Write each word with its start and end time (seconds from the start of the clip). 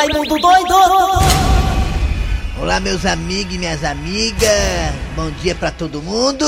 Raimundo 0.00 0.38
doido! 0.38 0.74
Olá, 2.58 2.80
meus 2.80 3.04
amigos 3.04 3.54
e 3.54 3.58
minhas 3.58 3.84
amigas. 3.84 4.94
Bom 5.14 5.30
dia 5.42 5.54
pra 5.54 5.70
todo 5.70 6.00
mundo. 6.00 6.46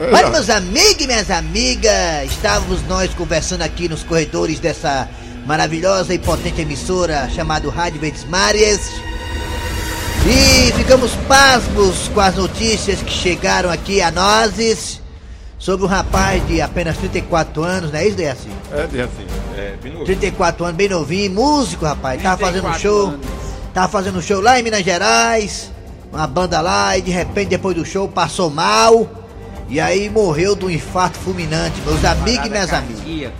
Olha, 0.00 0.30
meus 0.30 0.48
amigos 0.48 1.04
e 1.04 1.06
minhas 1.06 1.30
amigas. 1.30 2.30
Estávamos 2.30 2.82
nós 2.88 3.12
conversando 3.12 3.60
aqui 3.60 3.90
nos 3.90 4.02
corredores 4.02 4.58
dessa 4.58 5.06
maravilhosa 5.44 6.14
e 6.14 6.18
potente 6.18 6.62
emissora 6.62 7.28
chamada 7.28 7.68
Rádio 7.68 8.00
Verdes 8.00 8.24
Mares. 8.24 8.90
E 10.26 10.72
ficamos 10.78 11.12
pasmos 11.28 12.08
com 12.08 12.20
as 12.20 12.36
notícias 12.36 13.02
que 13.02 13.12
chegaram 13.12 13.68
aqui 13.68 14.00
a 14.00 14.10
nós 14.10 14.99
sobre 15.60 15.84
um 15.84 15.88
rapaz 15.88 16.44
de 16.48 16.60
apenas 16.62 16.96
34 16.96 17.62
anos, 17.62 17.92
não 17.92 17.98
é 17.98 18.06
isso, 18.06 18.16
Deaci? 18.16 18.48
É, 18.72 18.82
assim, 19.02 19.26
é, 19.56 19.76
bem 19.80 19.92
novo. 19.92 20.06
34 20.06 20.64
anos, 20.64 20.76
bem 20.76 20.88
novinho, 20.88 21.30
músico, 21.30 21.84
rapaz. 21.84 22.20
Tava 22.20 22.38
fazendo 22.38 22.66
um 22.66 22.72
34 22.72 22.80
show. 22.80 23.08
anos. 23.08 23.26
Tava 23.74 23.88
fazendo 23.88 24.18
um 24.18 24.22
show 24.22 24.40
lá 24.40 24.58
em 24.58 24.62
Minas 24.62 24.82
Gerais. 24.82 25.70
Uma 26.10 26.26
banda 26.26 26.60
lá 26.62 26.96
e 26.96 27.02
de 27.02 27.10
repente, 27.10 27.50
depois 27.50 27.76
do 27.76 27.84
show, 27.84 28.08
passou 28.08 28.50
mal. 28.50 29.08
E 29.68 29.78
aí 29.78 30.08
morreu 30.08 30.56
de 30.56 30.64
um 30.64 30.70
infarto 30.70 31.18
fulminante. 31.18 31.78
Meus 31.82 32.04
amigos 32.04 32.46
e 32.46 32.50
minhas 32.50 32.72
amigas. 32.72 33.00
amigas. 33.02 33.32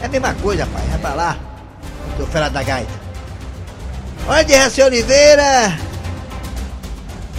É 0.00 0.04
a 0.04 0.08
mesma 0.08 0.34
coisa, 0.34 0.64
rapaz. 0.64 0.88
Vai 0.90 0.98
pra 0.98 1.14
lá. 1.14 1.36
Seu 2.18 2.26
fera 2.26 2.50
da 2.50 2.62
gaita. 2.62 2.92
Olha, 4.28 4.44
de 4.44 4.54
Raci 4.54 4.82
Oliveira. 4.82 5.76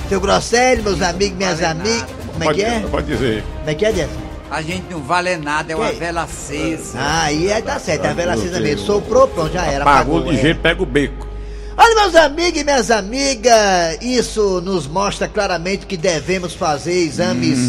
Seu 0.09 0.19
Grosselio, 0.19 0.83
meus 0.83 1.01
amigos 1.03 1.35
e 1.35 1.37
minhas 1.37 1.63
amigas. 1.63 2.16
Como 2.37 2.43
é 2.43 2.47
pode, 2.47 2.59
que 2.59 2.65
é? 2.65 2.79
Pode 2.89 3.07
dizer. 3.07 3.43
Como 3.57 3.69
é 3.69 3.75
que 3.75 3.85
é, 3.85 3.93
Jess? 3.93 4.09
A 4.49 4.61
gente 4.61 4.85
não 4.89 5.01
vale 5.01 5.35
nada, 5.37 5.73
é 5.73 5.75
uma 5.75 5.89
Que? 5.89 5.95
vela 5.97 6.23
acesa. 6.23 6.97
Ah, 6.97 7.23
aí 7.23 7.49
é, 7.49 7.61
tá 7.61 7.77
certo. 7.79 8.05
É 8.05 8.09
a 8.09 8.13
vela 8.13 8.33
acesa 8.33 8.59
mesmo. 8.59 8.85
Soprou, 8.85 9.27
pronto, 9.27 9.51
já 9.51 9.65
era. 9.65 9.83
Pagou 9.83 10.17
apagou, 10.17 10.31
é. 10.31 10.35
ligeiro, 10.35 10.59
pega 10.59 10.81
o 10.81 10.85
beco. 10.85 11.27
Olha, 11.75 11.95
meus 11.95 12.15
amigos 12.15 12.61
e 12.61 12.63
minhas 12.63 12.89
amigas, 12.89 13.97
isso 14.01 14.61
nos 14.61 14.87
mostra 14.87 15.27
claramente 15.27 15.85
que 15.85 15.95
devemos 15.97 16.53
fazer 16.55 16.93
exames. 16.93 17.59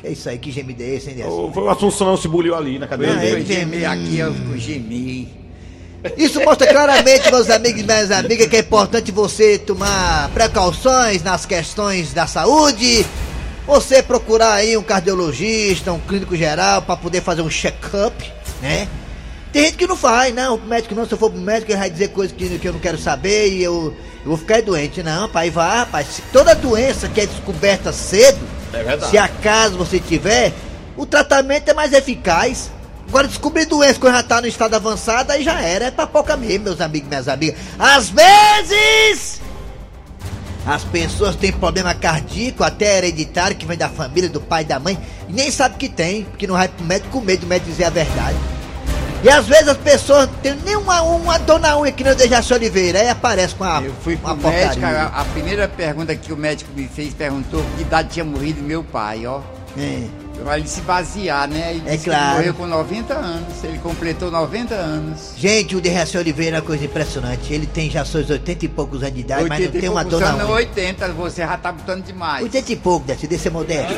Que 0.00 0.06
é 0.08 0.10
isso 0.12 0.28
aí, 0.28 0.38
que 0.38 0.50
gemido 0.52 0.82
é 0.82 0.86
esse, 0.86 1.10
hein, 1.10 1.16
Deus? 1.16 1.32
Ô, 1.32 1.50
Foi 1.52 1.62
o 1.64 1.70
Assunção 1.70 2.16
se 2.16 2.28
buliu 2.28 2.54
ali 2.54 2.78
na 2.78 2.86
cadeira 2.86 3.14
Ah, 3.14 3.16
dele. 3.16 3.40
Eu 3.40 3.46
gemei 3.46 3.84
aqui, 3.84 4.18
eu 4.18 4.34
gemi. 4.56 5.28
Isso 6.16 6.42
mostra 6.44 6.66
claramente, 6.66 7.30
meus 7.30 7.48
amigos 7.48 7.80
e 7.80 7.84
minhas 7.84 8.10
amigas, 8.10 8.48
que 8.48 8.56
é 8.56 8.60
importante 8.60 9.10
você 9.12 9.56
tomar 9.58 10.28
precauções 10.34 11.22
nas 11.22 11.46
questões 11.46 12.12
da 12.12 12.26
saúde. 12.26 13.06
Você 13.66 14.02
procurar 14.02 14.54
aí 14.54 14.76
um 14.76 14.82
cardiologista, 14.82 15.92
um 15.92 16.00
clínico 16.00 16.36
geral, 16.36 16.82
para 16.82 16.96
poder 16.96 17.22
fazer 17.22 17.42
um 17.42 17.50
check-up, 17.50 18.32
né? 18.60 18.88
Tem 19.52 19.66
gente 19.66 19.76
que 19.76 19.86
não 19.86 19.96
faz, 19.96 20.34
não, 20.34 20.54
o 20.54 20.60
médico 20.66 20.94
não, 20.94 21.04
se 21.04 21.12
eu 21.12 21.18
for 21.18 21.30
pro 21.30 21.38
médico 21.38 21.70
ele 21.70 21.78
vai 21.78 21.90
dizer 21.90 22.08
coisas 22.08 22.34
que, 22.34 22.58
que 22.58 22.66
eu 22.66 22.72
não 22.72 22.80
quero 22.80 22.96
saber 22.96 23.50
e 23.50 23.62
eu, 23.62 23.94
eu 24.22 24.28
vou 24.28 24.36
ficar 24.38 24.62
doente. 24.62 25.02
Não, 25.02 25.28
pai, 25.28 25.50
vá, 25.50 25.80
rapaz. 25.80 26.06
Se 26.06 26.22
toda 26.32 26.54
doença 26.54 27.06
que 27.06 27.20
é 27.20 27.26
descoberta 27.26 27.92
cedo, 27.92 28.40
É 28.72 28.98
se 29.10 29.18
acaso 29.18 29.76
você 29.76 30.00
tiver, 30.00 30.54
o 30.96 31.04
tratamento 31.04 31.68
é 31.68 31.74
mais 31.74 31.92
eficaz. 31.92 32.70
Agora, 33.06 33.28
descobrir 33.28 33.66
doença 33.66 34.00
quando 34.00 34.14
já 34.14 34.22
tá 34.22 34.40
no 34.40 34.46
estado 34.46 34.74
avançado, 34.74 35.32
aí 35.32 35.44
já 35.44 35.60
era. 35.60 35.84
É 35.84 35.90
papoca 35.90 36.34
mesmo, 36.34 36.64
meus 36.64 36.80
amigos 36.80 37.08
e 37.08 37.10
minhas 37.10 37.28
amigas. 37.28 37.60
Às 37.78 38.08
vezes, 38.08 39.41
as 40.66 40.84
pessoas 40.84 41.34
têm 41.36 41.52
problema 41.52 41.94
cardíaco, 41.94 42.62
até 42.62 42.98
hereditário, 42.98 43.56
que 43.56 43.66
vem 43.66 43.76
da 43.76 43.88
família, 43.88 44.28
do 44.28 44.40
pai 44.40 44.62
e 44.62 44.66
da 44.66 44.78
mãe, 44.78 44.98
e 45.28 45.32
nem 45.32 45.50
sabe 45.50 45.76
que 45.76 45.88
tem, 45.88 46.24
porque 46.24 46.46
não 46.46 46.54
vai 46.54 46.68
pro 46.68 46.84
médico 46.84 47.10
com 47.10 47.20
medo 47.20 47.40
do 47.40 47.46
médico 47.46 47.70
dizer 47.70 47.84
a 47.84 47.90
verdade. 47.90 48.36
E 49.24 49.28
às 49.28 49.46
vezes 49.46 49.68
as 49.68 49.76
pessoas 49.76 50.26
não 50.26 50.34
têm 50.36 50.54
nem 50.64 50.76
uma, 50.76 51.00
uma 51.02 51.38
dor 51.38 51.60
na 51.60 51.78
unha 51.78 51.92
que 51.92 52.02
não 52.02 52.14
Dejaci 52.14 52.52
Oliveira, 52.54 53.00
aí 53.00 53.08
aparece 53.08 53.54
com 53.54 53.62
a, 53.62 53.80
Eu 53.80 53.94
fui 54.02 54.16
uma 54.16 54.36
pro 54.36 54.50
médico, 54.50 54.84
a, 54.84 55.06
a 55.06 55.24
primeira 55.26 55.68
pergunta 55.68 56.14
que 56.14 56.32
o 56.32 56.36
médico 56.36 56.72
me 56.74 56.88
fez, 56.88 57.14
perguntou 57.14 57.64
que 57.76 57.82
idade 57.82 58.08
tinha 58.10 58.24
morrido 58.24 58.60
meu 58.60 58.82
pai, 58.82 59.24
ó. 59.26 59.40
É. 59.78 60.21
Pra 60.42 60.58
ele 60.58 60.68
se 60.68 60.80
basear, 60.82 61.48
né? 61.48 61.80
É 61.86 61.96
claro. 61.96 62.42
ele 62.42 62.52
morreu 62.52 62.54
com 62.54 62.66
90 62.66 63.14
anos, 63.14 63.64
ele 63.64 63.78
completou 63.78 64.30
90 64.30 64.74
anos. 64.74 65.32
Gente, 65.36 65.76
o 65.76 65.80
Dejaci 65.80 66.18
Oliveira 66.18 66.56
é 66.56 66.60
uma 66.60 66.66
coisa 66.66 66.84
impressionante. 66.84 67.52
Ele 67.52 67.66
tem 67.66 67.90
já 67.90 68.04
seus 68.04 68.28
80 68.28 68.64
e 68.64 68.68
poucos 68.68 69.02
anos 69.02 69.14
de 69.14 69.20
idade, 69.20 69.48
mas 69.48 69.58
não 69.58 69.66
80 69.66 69.80
tem 69.80 69.88
uma 69.88 70.04
dor 70.04 70.20
na 70.20 70.36
unha. 70.36 70.46
80, 70.46 71.08
você 71.12 71.42
já 71.42 71.56
tá 71.56 71.72
botando 71.72 72.04
demais. 72.04 72.42
80 72.44 72.72
e 72.72 72.76
pouco, 72.76 73.06
deve 73.06 73.38
ser 73.38 73.50
modesto. 73.50 73.92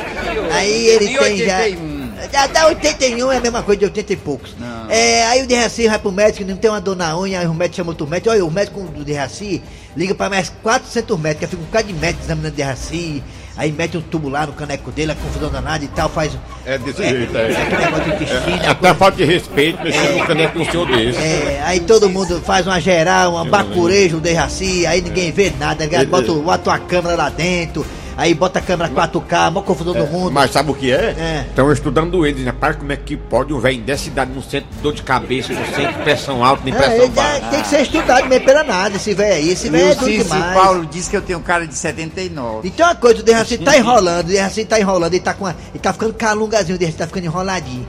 Aí 0.51 0.87
ele 0.87 1.17
tem 1.17 1.37
já. 1.37 1.57
81? 1.59 2.05
Já 2.31 2.47
dá 2.47 2.67
81 2.67 3.31
é 3.31 3.37
a 3.37 3.41
mesma 3.41 3.63
coisa 3.63 3.79
de 3.79 3.85
80 3.85 4.13
e 4.13 4.15
poucos. 4.15 4.55
Não. 4.57 4.89
É, 4.89 5.25
aí 5.27 5.43
o 5.43 5.47
Derraci 5.47 5.87
vai 5.87 5.99
pro 5.99 6.11
médico, 6.11 6.45
não 6.45 6.57
tem 6.57 6.69
uma 6.69 6.81
dor 6.81 6.95
na 6.95 7.17
unha, 7.17 7.39
aí 7.39 7.47
o 7.47 7.53
médico 7.53 7.77
chama 7.77 7.91
outro 7.91 8.07
médico. 8.07 8.29
Olha, 8.29 8.45
o 8.45 8.51
médico 8.51 8.81
do 8.81 9.03
Derraci 9.03 9.61
liga 9.95 10.13
pra 10.13 10.29
mais 10.29 10.49
400 10.61 11.19
médicos, 11.19 11.49
fica 11.49 11.61
um 11.61 11.65
bocado 11.65 11.87
de 11.87 11.93
médico 11.93 12.23
examinando 12.23 12.53
o 12.53 12.57
Derraci. 12.57 13.23
Aí 13.57 13.71
mete 13.71 13.97
um 13.97 14.01
tubo 14.01 14.27
lá 14.27 14.45
no 14.45 14.51
caneco 14.51 14.91
dele, 14.91 15.13
a 15.13 15.15
confusão 15.15 15.49
danada 15.49 15.83
e 15.83 15.87
tal, 15.87 16.09
faz. 16.09 16.37
É 16.65 16.77
desse 16.77 17.01
jeito, 17.01 17.37
é. 17.37 17.55
Aquele 17.55 17.85
negócio 17.85 18.03
de 18.03 18.09
intestino. 18.11 18.63
É 18.63 18.67
até 18.67 18.93
falta 18.93 19.17
de 19.17 19.23
respeito 19.23 19.81
mexer 19.81 20.11
no 20.11 20.25
caneco 20.25 20.59
do 20.59 20.65
senhor 20.65 20.87
desse. 20.87 21.17
É, 21.17 21.63
aí 21.65 21.79
todo 21.79 22.09
mundo 22.09 22.41
faz 22.41 22.67
uma 22.67 22.81
geral, 22.81 23.31
uma 23.33 23.45
bacurejo, 23.45 24.17
um 24.17 24.19
derraci, 24.19 24.85
aí 24.85 25.01
ninguém 25.01 25.31
vê 25.31 25.53
nada, 25.57 25.85
aí 25.85 26.05
bota, 26.05 26.33
bota 26.33 26.69
uma 26.69 26.79
câmera 26.79 27.15
lá 27.15 27.29
dentro, 27.29 27.85
aí 28.17 28.33
bota 28.33 28.59
a 28.59 28.61
câmera 28.61 28.89
4K, 28.89 29.51
mó 29.51 29.61
confusão 29.61 29.93
do 29.93 30.05
mundo. 30.07 30.31
Mas 30.31 30.51
sabe 30.51 30.71
o 30.71 30.73
que 30.73 30.91
é? 30.91 31.15
É. 31.17 31.45
Estão 31.49 31.71
estudando 31.71 32.25
eles, 32.25 32.45
rapaz, 32.45 32.75
como 32.75 32.91
é 32.91 32.95
que 32.97 33.15
pode 33.17 33.53
um 33.53 33.59
velho 33.59 33.81
dessa 33.81 34.07
idade 34.07 34.31
não 34.33 34.41
sente 34.41 34.67
dor 34.81 34.93
de 34.93 35.03
cabeça, 35.03 35.53
não 35.53 35.65
sente 35.65 35.93
pressão 36.03 36.43
alta 36.43 36.63
nem 36.65 36.73
É, 36.73 36.77
pressão 36.77 36.95
ele 36.97 37.07
baixa? 37.09 37.37
é- 37.37 37.49
tem 37.49 37.61
que 37.61 37.67
ser 37.67 37.81
estudado 37.81 38.27
mesmo 38.27 38.45
pela 38.45 38.63
nada, 38.63 38.95
esse 38.95 39.13
velho 39.13 39.33
aí, 39.35 39.49
esse 39.51 39.69
velho 39.69 39.89
é 39.91 39.95
demais. 39.95 40.53
Paulo 40.53 40.85
disse 40.85 41.09
que 41.09 41.17
eu 41.17 41.21
tenho 41.21 41.39
cara 41.41 41.65
de 41.67 41.75
79. 41.75 42.67
Então 42.67 42.87
uma 42.87 42.95
coisa, 42.95 43.19
o 43.21 43.23
Derraci 43.23 43.57
tá 43.57 43.75
enrolando, 43.77 44.25
o 44.27 44.31
Derraci 44.31 44.65
tá 44.65 44.79
enrolando, 44.79 45.13
ele 45.13 45.23
tá 45.23 45.33
com 45.33 45.45
a, 45.45 45.51
ele 45.71 45.79
tá 45.79 45.91
ficando 45.93 46.13
calungazinho, 46.13 46.75
o 46.75 46.79
Derraci 46.79 46.97
tá 46.97 47.07
ficando 47.07 47.25
enroladinho. 47.25 47.85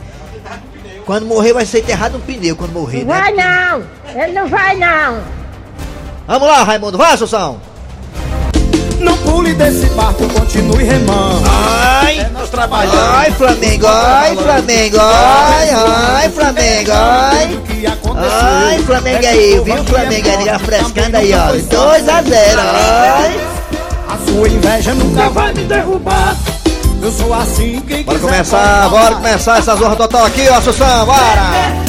Quando 1.04 1.24
morrer 1.24 1.52
vai 1.52 1.64
ser 1.64 1.78
enterrado 1.80 2.14
no 2.14 2.20
pneu, 2.20 2.56
quando 2.56 2.72
morrer, 2.72 3.04
Não 3.04 3.14
né? 3.14 3.20
vai 3.20 3.32
não! 3.32 3.84
Ele 4.22 4.32
não 4.32 4.48
vai 4.48 4.76
não! 4.76 5.20
Vamos 6.26 6.48
lá, 6.48 6.64
Raimundo, 6.64 6.98
vai, 6.98 7.12
Assunção! 7.14 7.60
Não 9.00 9.16
pule 9.18 9.54
desse 9.54 9.86
barco, 9.90 10.26
continue 10.28 10.84
remando. 10.84 11.42
Ai, 11.48 12.26
Nós 12.32 12.48
trabalhamos. 12.50 12.98
ai, 13.00 13.30
Flamengo, 13.32 13.86
ai, 13.86 14.36
Flamengo, 14.36 14.96
ai, 15.00 15.70
ai, 15.70 16.30
Flamengo, 16.30 16.90
ai. 16.92 17.60
O? 18.02 18.16
Ai, 18.18 18.78
Flamengo 18.80 19.26
aí, 19.26 19.60
viu? 19.64 19.84
Flamengo 19.84 20.28
aí, 20.28 20.58
frescando 20.60 21.16
aí, 21.16 21.32
ó. 21.34 21.52
2 21.52 22.08
a 22.08 22.22
0 22.22 22.60
ai. 22.60 23.40
A 24.08 24.18
sua 24.30 24.48
inveja 24.48 24.94
nunca 24.94 25.28
vai 25.30 25.52
me 25.52 25.62
derrubar. 25.64 26.36
Eu 27.02 27.12
sou 27.12 27.32
assim, 27.34 27.80
quem 27.86 28.02
Bora 28.02 28.18
começar, 28.18 28.88
bora 28.88 29.14
começar 29.16 29.58
essa 29.58 29.76
zorra 29.76 29.94
total 29.96 30.24
aqui, 30.24 30.48
ó, 30.48 30.54
Assunção, 30.56 31.04
bora! 31.06 31.85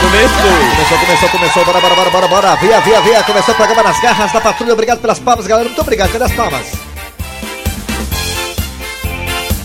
Patrulha. 0.00 0.28
Começou, 0.28 0.98
começou, 0.98 1.28
começou, 1.28 1.64
bora, 1.64 1.80
bora, 1.80 1.94
bora, 1.94 2.10
bora, 2.10 2.28
bora, 2.28 2.56
via, 2.56 2.80
via, 2.80 3.00
via, 3.00 3.22
começou 3.22 3.54
o 3.54 3.56
programa 3.56 3.82
nas 3.82 4.00
garras 4.00 4.32
da 4.32 4.40
patrulha, 4.40 4.72
obrigado 4.72 5.00
pelas 5.00 5.18
palmas, 5.18 5.46
galera, 5.46 5.68
muito 5.68 5.80
obrigado, 5.80 6.10
cadê 6.12 6.24
as 6.24 6.32
palmas? 6.32 6.89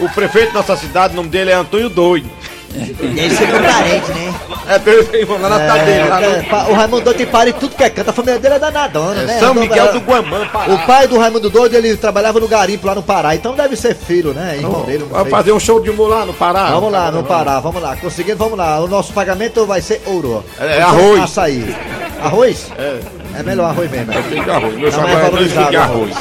O 0.00 0.08
prefeito 0.10 0.52
da 0.52 0.60
nossa 0.60 0.76
cidade, 0.76 1.12
o 1.12 1.16
nome 1.16 1.28
dele 1.28 1.50
é 1.50 1.54
Antônio 1.54 1.88
Doido. 1.90 2.30
Deve 2.72 3.36
ser 3.36 3.46
meu 3.48 3.62
parente, 3.62 4.10
né? 4.12 4.34
É 4.68 4.78
teu 4.78 5.14
irmão 5.14 5.40
lá 5.40 5.48
na 5.50 5.56
lá 5.56 5.78
É, 5.78 6.36
no... 6.38 6.44
pa- 6.48 6.66
o 6.68 6.72
Raimundo 6.74 7.02
Doido 7.02 7.16
tem 7.26 7.48
em 7.48 7.52
tudo 7.52 7.74
que 7.76 7.84
é 7.84 7.90
canto. 7.90 8.10
A 8.10 8.12
família 8.12 8.38
dele 8.38 8.54
é 8.54 8.58
danadona, 8.58 9.22
né? 9.22 9.38
São 9.38 9.50
Então, 9.50 9.54
Miguel 9.62 9.86
é- 9.86 9.92
do 9.92 10.00
Guamã, 10.00 10.46
Pará. 10.46 10.72
O 10.72 10.78
pai 10.86 11.06
do 11.06 11.18
Raimundo 11.18 11.50
Doido, 11.50 11.74
ele 11.74 11.96
trabalhava 11.96 12.40
no 12.40 12.48
garimpo 12.48 12.86
lá 12.86 12.94
no 12.94 13.02
Pará, 13.02 13.34
então 13.34 13.54
deve 13.54 13.76
ser 13.76 13.94
filho, 13.94 14.32
né? 14.32 14.56
Irmão 14.56 14.82
dele. 14.84 15.04
Vai 15.10 15.22
sei. 15.22 15.30
fazer 15.30 15.52
um 15.52 15.60
show 15.60 15.80
de 15.80 15.90
humor 15.90 16.08
lá 16.08 16.24
no 16.24 16.32
Pará. 16.32 16.70
Vamos 16.70 16.92
lá, 16.92 17.10
no 17.10 17.22
Pará, 17.24 17.60
vamos 17.60 17.82
lá. 17.82 17.96
Conseguindo, 17.96 18.38
vamos 18.38 18.56
lá. 18.56 18.80
O 18.80 18.88
nosso 18.88 19.12
pagamento 19.12 19.66
vai 19.66 19.80
ser 19.82 20.00
ouro. 20.06 20.44
É, 20.58 20.80
Vamos 20.80 21.00
arroz. 21.00 21.22
Açaí. 21.22 21.76
Arroz? 22.22 22.66
É, 22.78 22.98
É 23.38 23.42
melhor 23.42 23.66
arroz 23.70 23.90
mesmo. 23.90 24.12
é. 24.12 24.22
tem 24.22 24.40
arroz. 24.40 24.74
Meu 24.76 24.90
chamado 24.92 25.10
é 25.10 25.76
o 25.76 25.80
arroz. 25.80 26.12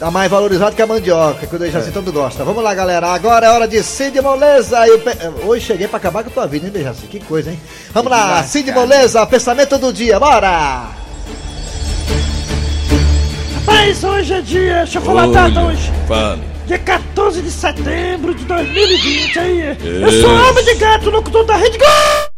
Tá 0.00 0.10
mais 0.10 0.30
valorizado 0.30 0.74
que 0.74 0.80
a 0.80 0.86
mandioca, 0.86 1.46
que 1.46 1.54
o 1.54 1.58
Dejaci 1.58 1.90
tanto 1.92 2.10
gosta. 2.10 2.42
Vamos 2.42 2.64
lá, 2.64 2.72
galera. 2.74 3.08
Agora 3.08 3.44
é 3.44 3.50
hora 3.50 3.68
de 3.68 3.82
Cid 3.82 4.18
Moleza. 4.22 4.86
E 4.86 4.92
o 4.92 4.98
pe- 4.98 5.14
Hoje 5.44 5.66
cheguei 5.66 5.86
pra 5.86 5.98
acabar 5.98 6.22
com 6.24 6.30
a 6.30 6.32
tua 6.32 6.46
vida, 6.46 6.64
hein, 6.66 6.72
Dejaci? 6.72 7.06
Que 7.06 7.20
coisa, 7.20 7.50
hein? 7.50 7.60
Vamos 7.92 8.10
lá, 8.10 8.42
Cid 8.42 8.72
Moleza, 8.72 9.26
pensamento 9.26 9.76
do 9.76 9.92
dia, 9.92 10.18
bora! 10.18 10.86
Rapaz, 13.56 14.02
hoje 14.02 14.32
é 14.32 14.40
dia, 14.40 14.74
deixa 14.76 14.98
eu 14.98 15.02
falar 15.02 15.24
a 15.24 15.26
data 15.26 15.60
hoje. 15.64 15.92
Fale. 16.08 16.42
Dia 16.66 16.78
14 16.78 17.42
de 17.42 17.50
setembro 17.50 18.34
de 18.34 18.44
2020 18.46 19.38
aí. 19.38 19.76
Eu 19.84 20.12
sou 20.22 20.30
alma 20.34 20.62
de 20.62 20.74
gato, 20.76 21.10
locutor 21.10 21.44
da 21.44 21.56
Rede 21.56 21.76
Globo. 21.76 22.30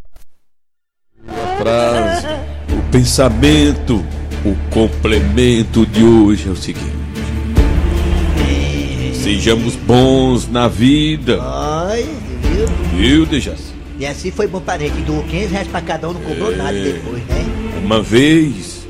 Frase. 1.59 2.26
O 2.73 2.82
pensamento, 2.91 4.05
o 4.44 4.56
complemento 4.73 5.87
de 5.87 6.03
hoje 6.03 6.49
é 6.49 6.50
o 6.50 6.56
seguinte. 6.56 7.01
Sejamos 9.22 9.76
bons 9.76 10.48
na 10.48 10.66
vida. 10.66 11.38
Ai, 11.40 12.04
viu? 12.42 12.66
Viu, 12.96 13.26
Dejaci? 13.26 13.72
E 13.98 14.04
assim 14.06 14.32
foi 14.32 14.48
bom 14.48 14.60
parente, 14.60 15.00
doou 15.02 15.22
500 15.22 15.50
reais 15.52 15.69
pra 15.69 15.80
cada 15.80 16.08
um, 16.08 16.12
não 16.12 16.20
cobrou 16.22 16.56
nada 16.56 16.72
depois, 16.72 17.22
né? 17.26 17.44
Uma 17.84 18.02
vez 18.02 18.84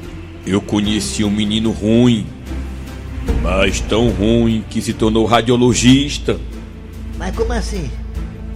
eu 0.46 0.58
conheci 0.60 1.22
um 1.22 1.30
menino 1.30 1.70
ruim, 1.70 2.26
mas 3.42 3.80
tão 3.80 4.08
ruim 4.08 4.64
que 4.70 4.80
se 4.80 4.94
tornou 4.94 5.26
radiologista 5.26 6.38
Mas 7.18 7.36
como 7.36 7.52
assim? 7.52 7.90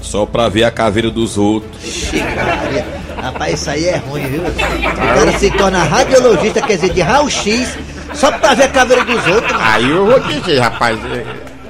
só 0.00 0.24
pra 0.24 0.48
ver 0.48 0.64
a 0.64 0.70
caveira 0.70 1.10
dos 1.10 1.36
outros. 1.36 2.10
Maria. 2.12 2.86
Rapaz, 3.20 3.60
isso 3.60 3.68
aí 3.70 3.84
é 3.86 3.96
ruim, 3.96 4.26
viu? 4.26 4.42
O 4.42 4.96
cara 4.96 5.38
se 5.38 5.50
torna 5.50 5.82
radiologista, 5.82 6.62
quer 6.62 6.76
dizer, 6.76 6.90
de 6.94 7.00
raio-x, 7.02 7.76
só 8.14 8.30
pra 8.32 8.54
ver 8.54 8.64
a 8.64 8.68
caveira 8.68 9.04
dos 9.04 9.26
outros. 9.26 9.60
Aí 9.60 9.90
eu 9.90 10.06
vou 10.06 10.20
dizer, 10.20 10.60
rapaz. 10.60 10.98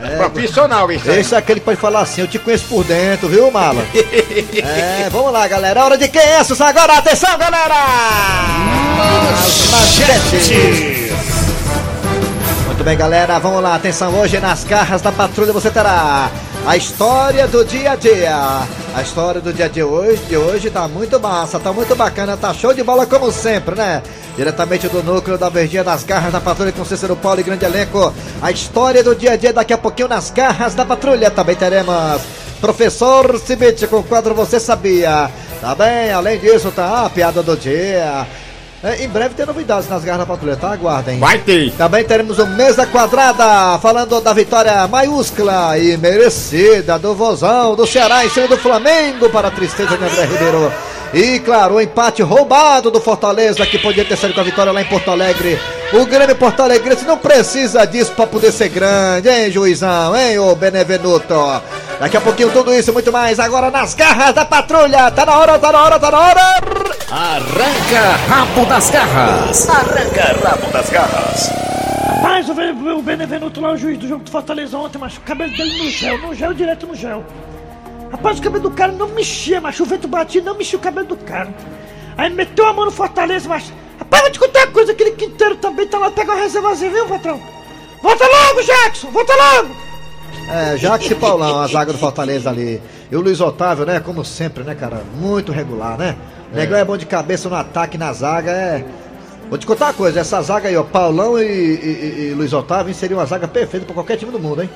É, 0.06 0.16
profissional 0.16 0.90
isso 0.90 1.10
aí. 1.10 1.20
Esse 1.20 1.34
é 1.34 1.38
aquele 1.38 1.60
que 1.60 1.66
pode 1.66 1.80
falar 1.80 2.00
assim, 2.00 2.20
eu 2.20 2.28
te 2.28 2.38
conheço 2.38 2.66
por 2.66 2.84
dentro, 2.84 3.28
viu, 3.28 3.50
mala? 3.50 3.84
é, 3.94 5.08
vamos 5.10 5.32
lá, 5.32 5.46
galera. 5.48 5.84
Hora 5.84 5.98
de 5.98 6.08
quem 6.08 6.22
é 6.22 6.40
isso 6.40 6.62
agora? 6.62 6.98
Atenção, 6.98 7.36
galera! 7.38 7.74
As 9.32 9.70
manchetes. 9.70 10.50
Muito 12.66 12.84
bem, 12.84 12.96
galera. 12.96 13.38
Vamos 13.38 13.62
lá. 13.62 13.74
Atenção, 13.74 14.14
hoje 14.18 14.38
nas 14.38 14.64
garras 14.64 15.02
da 15.02 15.10
patrulha 15.10 15.52
você 15.52 15.70
terá 15.70 16.30
a 16.66 16.76
história 16.76 17.46
do 17.46 17.64
dia 17.64 17.92
a 17.92 17.96
dia. 17.96 18.66
A 18.96 19.02
história 19.02 19.42
do 19.42 19.52
dia 19.52 19.68
dia 19.68 19.86
hoje, 19.86 20.22
de 20.24 20.38
hoje 20.38 20.70
tá 20.70 20.88
muito 20.88 21.20
massa, 21.20 21.60
tá 21.60 21.70
muito 21.70 21.94
bacana, 21.94 22.34
tá 22.34 22.54
show 22.54 22.72
de 22.72 22.82
bola 22.82 23.04
como 23.04 23.30
sempre, 23.30 23.74
né? 23.74 24.02
Diretamente 24.34 24.88
do 24.88 25.02
núcleo 25.02 25.36
da 25.36 25.50
Verdinha 25.50 25.84
das 25.84 26.02
Garras 26.02 26.32
da 26.32 26.40
Patrulha 26.40 26.72
com 26.72 26.82
Cícero 26.82 27.14
Paulo 27.14 27.38
e 27.38 27.42
grande 27.42 27.66
elenco. 27.66 28.10
A 28.40 28.50
história 28.50 29.04
do 29.04 29.14
dia 29.14 29.32
a 29.32 29.36
dia 29.36 29.52
daqui 29.52 29.74
a 29.74 29.76
pouquinho 29.76 30.08
nas 30.08 30.30
Garras 30.30 30.74
da 30.74 30.82
Patrulha. 30.82 31.30
Também 31.30 31.54
teremos 31.54 32.22
Professor 32.58 33.38
Cibite 33.38 33.86
com 33.86 33.98
o 33.98 34.02
quadro 34.02 34.34
Você 34.34 34.58
Sabia. 34.58 35.30
Tá 35.60 35.74
bem, 35.74 36.10
além 36.10 36.38
disso, 36.38 36.72
tá 36.72 37.04
a 37.04 37.10
piada 37.10 37.42
do 37.42 37.54
dia. 37.54 38.26
É, 38.82 39.02
em 39.04 39.08
breve 39.08 39.34
tem 39.34 39.46
novidades 39.46 39.88
nas 39.88 40.04
Garras 40.04 40.20
da 40.20 40.26
Patrulha, 40.26 40.56
tá? 40.56 40.72
Aguardem. 40.72 41.18
Vai 41.18 41.38
ter. 41.38 41.72
Também 41.72 42.04
teremos 42.04 42.38
o 42.38 42.46
Mesa 42.46 42.86
Quadrada, 42.86 43.78
falando 43.78 44.20
da 44.20 44.32
vitória 44.32 44.86
maiúscula 44.86 45.78
e 45.78 45.96
merecida 45.96 46.98
do 46.98 47.14
Vozão 47.14 47.74
do 47.74 47.86
Ceará 47.86 48.24
em 48.24 48.30
cima 48.30 48.48
do 48.48 48.58
Flamengo 48.58 49.30
para 49.30 49.48
a 49.48 49.50
tristeza 49.50 49.96
de 49.96 50.04
André 50.04 50.24
Ribeiro. 50.24 50.72
E 51.14 51.38
claro, 51.38 51.76
o 51.76 51.80
empate 51.80 52.22
roubado 52.22 52.90
do 52.90 53.00
Fortaleza, 53.00 53.64
que 53.64 53.78
podia 53.78 54.04
ter 54.04 54.16
saído 54.16 54.34
com 54.34 54.40
a 54.40 54.44
vitória 54.44 54.72
lá 54.72 54.82
em 54.82 54.86
Porto 54.86 55.10
Alegre. 55.10 55.58
O 55.92 56.04
Grêmio 56.04 56.34
Porto 56.36 56.62
Alegre 56.62 56.96
não 57.06 57.16
precisa 57.16 57.86
disso 57.86 58.12
para 58.12 58.26
poder 58.26 58.52
ser 58.52 58.68
grande, 58.68 59.28
hein, 59.28 59.50
juizão, 59.50 60.14
hein, 60.16 60.38
ô 60.38 60.54
Benevenuto? 60.54 61.62
Daqui 61.98 62.16
a 62.16 62.20
pouquinho 62.20 62.50
tudo 62.50 62.74
isso 62.74 62.90
e 62.90 62.92
muito 62.92 63.10
mais, 63.10 63.38
agora 63.38 63.70
nas 63.70 63.94
garras 63.94 64.34
da 64.34 64.44
patrulha. 64.44 65.10
Tá 65.10 65.24
na 65.24 65.38
hora, 65.38 65.58
tá 65.58 65.72
na 65.72 65.82
hora, 65.84 65.98
tá 65.98 66.10
na 66.10 66.18
hora. 66.18 66.85
Arranca 67.10 68.16
rabo 68.28 68.66
das 68.66 68.90
garras. 68.90 69.68
Arranca 69.68 70.36
rabo 70.42 70.72
das 70.72 70.90
garras. 70.90 71.50
Rapaz, 72.16 72.48
o 72.48 73.02
Benevenuto 73.02 73.60
lá, 73.60 73.72
o 73.72 73.76
juiz 73.76 73.96
do 73.96 74.08
jogo 74.08 74.24
do 74.24 74.30
Fortaleza 74.30 74.76
ontem, 74.76 74.98
mas 74.98 75.16
o 75.16 75.20
cabelo 75.20 75.52
dele 75.52 75.84
no 75.84 75.88
gel, 75.88 76.18
no 76.18 76.34
gel, 76.34 76.52
direto 76.52 76.86
no 76.86 76.96
gel. 76.96 77.24
Rapaz, 78.10 78.38
o 78.38 78.42
cabelo 78.42 78.64
do 78.64 78.70
cara 78.72 78.90
não 78.90 79.08
mexia, 79.08 79.60
mas 79.60 79.78
o 79.78 79.84
vento 79.84 80.08
batia 80.08 80.40
e 80.40 80.44
não 80.44 80.56
mexia 80.56 80.78
o 80.78 80.82
cabelo 80.82 81.06
do 81.06 81.16
cara. 81.16 81.54
Aí 82.18 82.28
meteu 82.28 82.66
a 82.66 82.72
mão 82.72 82.86
no 82.86 82.90
Fortaleza, 82.90 83.48
mas. 83.48 83.72
Rapaz, 84.00 84.22
vou 84.22 84.32
te 84.32 84.38
contar 84.40 84.64
uma 84.64 84.72
coisa, 84.72 84.90
aquele 84.92 85.12
quinteiro 85.12 85.56
também 85.56 85.86
tá 85.86 85.98
lá, 85.98 86.10
pega 86.10 86.32
uma 86.32 86.42
reservazinha, 86.42 86.90
viu, 86.90 87.06
patrão? 87.06 87.40
Volta 88.02 88.24
logo, 88.24 88.62
Jackson, 88.62 89.10
volta 89.10 89.32
logo! 89.34 89.76
É, 90.48 90.76
Jacques 90.76 91.10
e 91.10 91.14
Paulão, 91.14 91.60
a 91.60 91.66
zaga 91.66 91.92
do 91.92 91.98
Fortaleza 91.98 92.50
ali. 92.50 92.80
E 93.10 93.16
o 93.16 93.20
Luiz 93.20 93.40
Otávio, 93.40 93.84
né? 93.84 94.00
Como 94.00 94.24
sempre, 94.24 94.64
né, 94.64 94.74
cara? 94.74 95.02
Muito 95.14 95.50
regular, 95.52 95.96
né? 95.98 96.16
O 96.52 96.56
Negão 96.56 96.78
é 96.78 96.84
bom 96.84 96.96
de 96.96 97.06
cabeça 97.06 97.48
no 97.48 97.56
ataque, 97.56 97.98
na 97.98 98.12
zaga, 98.12 98.50
é. 98.50 98.84
Vou 99.48 99.58
te 99.58 99.66
contar 99.66 99.86
uma 99.86 99.94
coisa, 99.94 100.20
essa 100.20 100.40
zaga 100.42 100.68
aí, 100.68 100.76
ó, 100.76 100.82
Paulão 100.82 101.38
e, 101.38 101.44
e- 101.44 102.28
e- 102.30 102.34
Luiz 102.34 102.52
Otávio, 102.52 102.92
seria 102.94 103.16
uma 103.16 103.26
zaga 103.26 103.46
perfeita 103.46 103.86
pra 103.86 103.94
qualquer 103.94 104.16
time 104.16 104.32
do 104.32 104.38
mundo, 104.40 104.62
hein? 104.62 104.70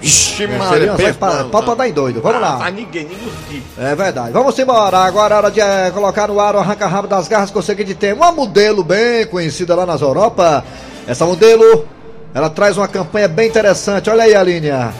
Vixe, 0.00 0.42
É, 0.42 1.12
pra, 1.12 1.44
pau 1.44 1.62
pra 1.62 1.74
dar 1.74 1.88
em 1.88 1.92
doido. 1.92 2.20
Vamos 2.20 2.40
lá. 2.40 2.58
Tá 2.58 2.70
ninguém, 2.70 3.04
ninguém. 3.04 3.62
É 3.78 3.94
verdade. 3.94 4.32
Vamos 4.32 4.58
embora. 4.58 4.98
Agora 4.98 5.34
é 5.34 5.38
hora 5.38 5.50
de 5.50 5.60
eh, 5.60 5.90
colocar 5.94 6.26
no 6.28 6.40
ar 6.40 6.56
o 6.56 6.58
arranca-rabo 6.58 7.06
das 7.06 7.28
garras 7.28 7.50
o 7.54 7.62
seguinte 7.62 7.94
tema. 7.94 8.26
Uma 8.26 8.32
modelo 8.32 8.82
bem 8.82 9.24
conhecida 9.26 9.74
lá 9.74 9.86
nas 9.86 10.02
Europa. 10.02 10.64
Essa 11.06 11.24
modelo, 11.24 11.86
ela 12.34 12.50
traz 12.50 12.76
uma 12.76 12.88
campanha 12.88 13.28
bem 13.28 13.48
interessante. 13.48 14.10
Olha 14.10 14.24
aí, 14.24 14.34
Alinha. 14.34 14.92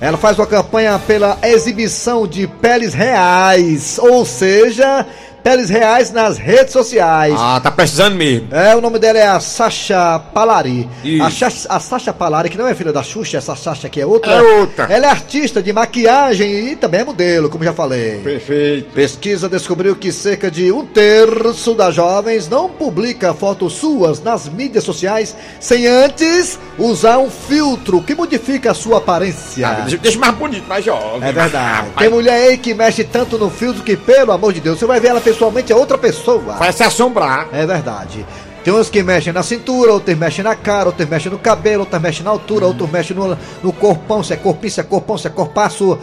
Ela 0.00 0.16
faz 0.16 0.38
uma 0.38 0.46
campanha 0.46 0.98
pela 0.98 1.36
exibição 1.42 2.26
de 2.26 2.46
peles 2.46 2.94
reais. 2.94 3.98
Ou 3.98 4.24
seja, 4.24 5.04
peles 5.42 5.68
reais 5.70 6.10
nas 6.12 6.36
redes 6.38 6.72
sociais. 6.72 7.34
Ah, 7.38 7.60
tá 7.62 7.70
precisando 7.70 8.14
mesmo. 8.16 8.48
É, 8.54 8.74
o 8.76 8.80
nome 8.80 8.98
dela 8.98 9.18
é 9.18 9.26
a 9.26 9.40
Sasha 9.40 10.18
Palari. 10.34 10.88
Isso. 11.04 11.22
A, 11.24 11.30
Sasha- 11.30 11.68
a 11.70 11.80
Sasha 11.80 12.12
Palari, 12.12 12.48
que 12.50 12.58
não 12.58 12.66
é 12.68 12.74
filha 12.74 12.92
da 12.92 13.02
Xuxa, 13.02 13.38
essa 13.38 13.54
Sasha 13.56 13.86
aqui 13.86 14.00
é 14.00 14.06
outra. 14.06 14.32
É 14.32 14.42
outra. 14.42 14.84
Ela 14.90 15.06
é 15.06 15.10
artista 15.10 15.62
de 15.62 15.72
maquiagem 15.72 16.70
e 16.72 16.76
também 16.76 17.00
é 17.00 17.04
modelo, 17.04 17.48
como 17.48 17.64
já 17.64 17.72
falei. 17.72 18.18
Perfeito. 18.22 18.90
Pesquisa 18.92 19.48
descobriu 19.48 19.96
que 19.96 20.12
cerca 20.12 20.50
de 20.50 20.70
um 20.72 20.84
terço 20.84 21.74
das 21.74 21.94
jovens 21.94 22.48
não 22.48 22.68
publica 22.68 23.32
fotos 23.34 23.74
suas 23.74 24.22
nas 24.22 24.48
mídias 24.48 24.84
sociais 24.84 25.34
sem 25.60 25.86
antes 25.86 26.58
usar 26.78 27.18
um 27.18 27.30
filtro 27.30 28.02
que 28.02 28.14
modifica 28.14 28.70
a 28.70 28.74
sua 28.74 28.98
aparência. 28.98 29.66
Ah, 29.66 29.72
deixa, 29.82 29.96
deixa 29.98 30.18
mais 30.18 30.34
bonito, 30.34 30.66
mais 30.68 30.84
jovem. 30.84 31.28
É 31.28 31.32
verdade. 31.32 31.88
Tem 31.98 32.08
mulher 32.08 32.48
aí 32.48 32.58
que 32.58 32.74
mexe 32.74 33.04
tanto 33.04 33.38
no 33.38 33.50
filtro 33.50 33.82
que, 33.82 33.96
pelo 33.96 34.32
amor 34.32 34.52
de 34.52 34.60
Deus, 34.60 34.78
você 34.78 34.86
vai 34.86 35.00
ver 35.00 35.08
ela 35.08 35.20
pessoalmente 35.28 35.72
é 35.72 35.76
outra 35.76 35.98
pessoa. 35.98 36.56
Vai 36.56 36.72
se 36.72 36.82
assombrar. 36.82 37.48
É 37.52 37.66
verdade. 37.66 38.24
Tem 38.64 38.72
uns 38.72 38.90
que 38.90 39.02
mexem 39.02 39.32
na 39.32 39.42
cintura, 39.42 39.92
outros 39.92 40.16
mexem 40.16 40.44
na 40.44 40.54
cara, 40.54 40.86
outros 40.86 41.08
mexem 41.08 41.30
no 41.30 41.38
cabelo, 41.38 41.80
outros 41.80 42.00
mexem 42.00 42.24
na 42.24 42.30
altura, 42.30 42.66
outros 42.66 42.90
mexem 42.90 43.16
no, 43.16 43.36
no 43.62 43.72
corpão, 43.72 44.22
se 44.22 44.32
é 44.32 44.36
corpinho, 44.36 44.72
se 44.72 44.80
é 44.80 44.82
corpão, 44.82 45.16
se 45.16 45.26
é 45.26 45.30
corpaço. 45.30 45.98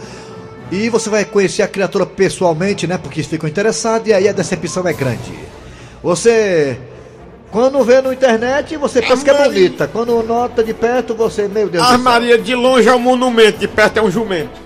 E 0.70 0.88
você 0.88 1.08
vai 1.08 1.24
conhecer 1.24 1.62
a 1.62 1.68
criatura 1.68 2.06
pessoalmente, 2.06 2.86
né? 2.86 2.98
Porque 2.98 3.22
ficam 3.22 3.48
interessados 3.48 4.08
e 4.08 4.12
aí 4.12 4.28
a 4.28 4.32
decepção 4.32 4.86
é 4.86 4.92
grande. 4.92 5.32
Você, 6.02 6.78
quando 7.52 7.82
vê 7.84 8.00
na 8.00 8.12
internet, 8.12 8.76
você 8.76 9.00
pensa 9.00 9.22
que 9.22 9.30
é 9.30 9.44
bonita. 9.44 9.86
Quando 9.86 10.22
nota 10.22 10.64
de 10.64 10.74
perto, 10.74 11.14
você, 11.14 11.46
meu 11.46 11.68
Deus 11.68 11.84
A. 11.84 11.98
Maria 11.98 12.38
de 12.38 12.54
longe 12.54 12.88
é 12.88 12.94
um 12.94 12.98
monumento, 12.98 13.58
de 13.58 13.68
perto 13.68 13.98
é 13.98 14.02
um 14.02 14.10
jumento. 14.10 14.65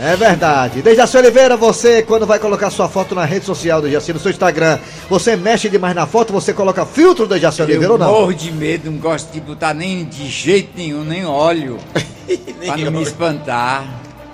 É 0.00 0.14
verdade. 0.16 0.80
Dejaci 0.80 1.16
Oliveira, 1.16 1.56
você, 1.56 2.02
quando 2.02 2.24
vai 2.26 2.38
colocar 2.38 2.70
sua 2.70 2.88
foto 2.88 3.14
na 3.14 3.24
rede 3.24 3.44
social 3.44 3.80
do 3.80 3.86
Dejaci, 3.88 4.12
no 4.12 4.20
seu 4.20 4.30
Instagram, 4.30 4.78
você 5.10 5.34
mexe 5.36 5.68
demais 5.68 5.94
na 5.94 6.06
foto, 6.06 6.32
você 6.32 6.52
coloca 6.52 6.86
filtro 6.86 7.26
do 7.26 7.34
Dejaci 7.34 7.62
Oliveira 7.62 7.86
Eu 7.86 7.92
ou 7.92 7.98
não? 7.98 8.06
morro 8.06 8.32
de 8.32 8.52
medo, 8.52 8.90
não 8.90 8.98
gosto 8.98 9.32
de 9.32 9.40
botar 9.40 9.74
nem 9.74 10.04
de 10.04 10.28
jeito 10.28 10.70
nenhum, 10.76 11.02
nem 11.02 11.26
óleo. 11.26 11.78
pra 12.64 12.76
não 12.76 12.92
me 12.92 13.02
espantar. 13.02 13.84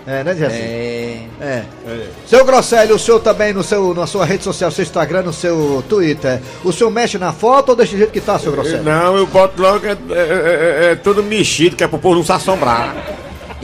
É, 0.06 0.22
né, 0.22 0.34
Dejaci? 0.34 0.54
É. 0.56 1.18
É. 1.40 1.62
Seu 2.26 2.44
Grosselli, 2.44 2.92
o 2.92 2.98
senhor 2.98 3.20
também 3.20 3.54
no 3.54 3.62
seu, 3.62 3.94
na 3.94 4.06
sua 4.06 4.26
rede 4.26 4.44
social, 4.44 4.70
seu 4.70 4.82
Instagram, 4.82 5.22
no 5.22 5.32
seu 5.32 5.82
Twitter, 5.88 6.42
o 6.62 6.70
senhor 6.74 6.90
mexe 6.90 7.16
na 7.16 7.32
foto 7.32 7.70
ou 7.70 7.76
deixa 7.76 7.92
do 7.92 7.98
jeito 7.98 8.12
que 8.12 8.20
tá, 8.20 8.38
seu 8.38 8.52
Grosselli? 8.52 8.82
Não, 8.84 9.16
eu 9.16 9.26
boto 9.26 9.62
logo, 9.62 9.86
é, 9.86 9.92
é- 9.92 9.96
é- 10.10 10.92
é 10.92 10.94
tudo 10.94 11.22
mexido, 11.22 11.74
que 11.74 11.82
é 11.82 11.88
pro 11.88 11.98
povo 11.98 12.16
não 12.16 12.24
se 12.24 12.32
assombrar. 12.32 12.94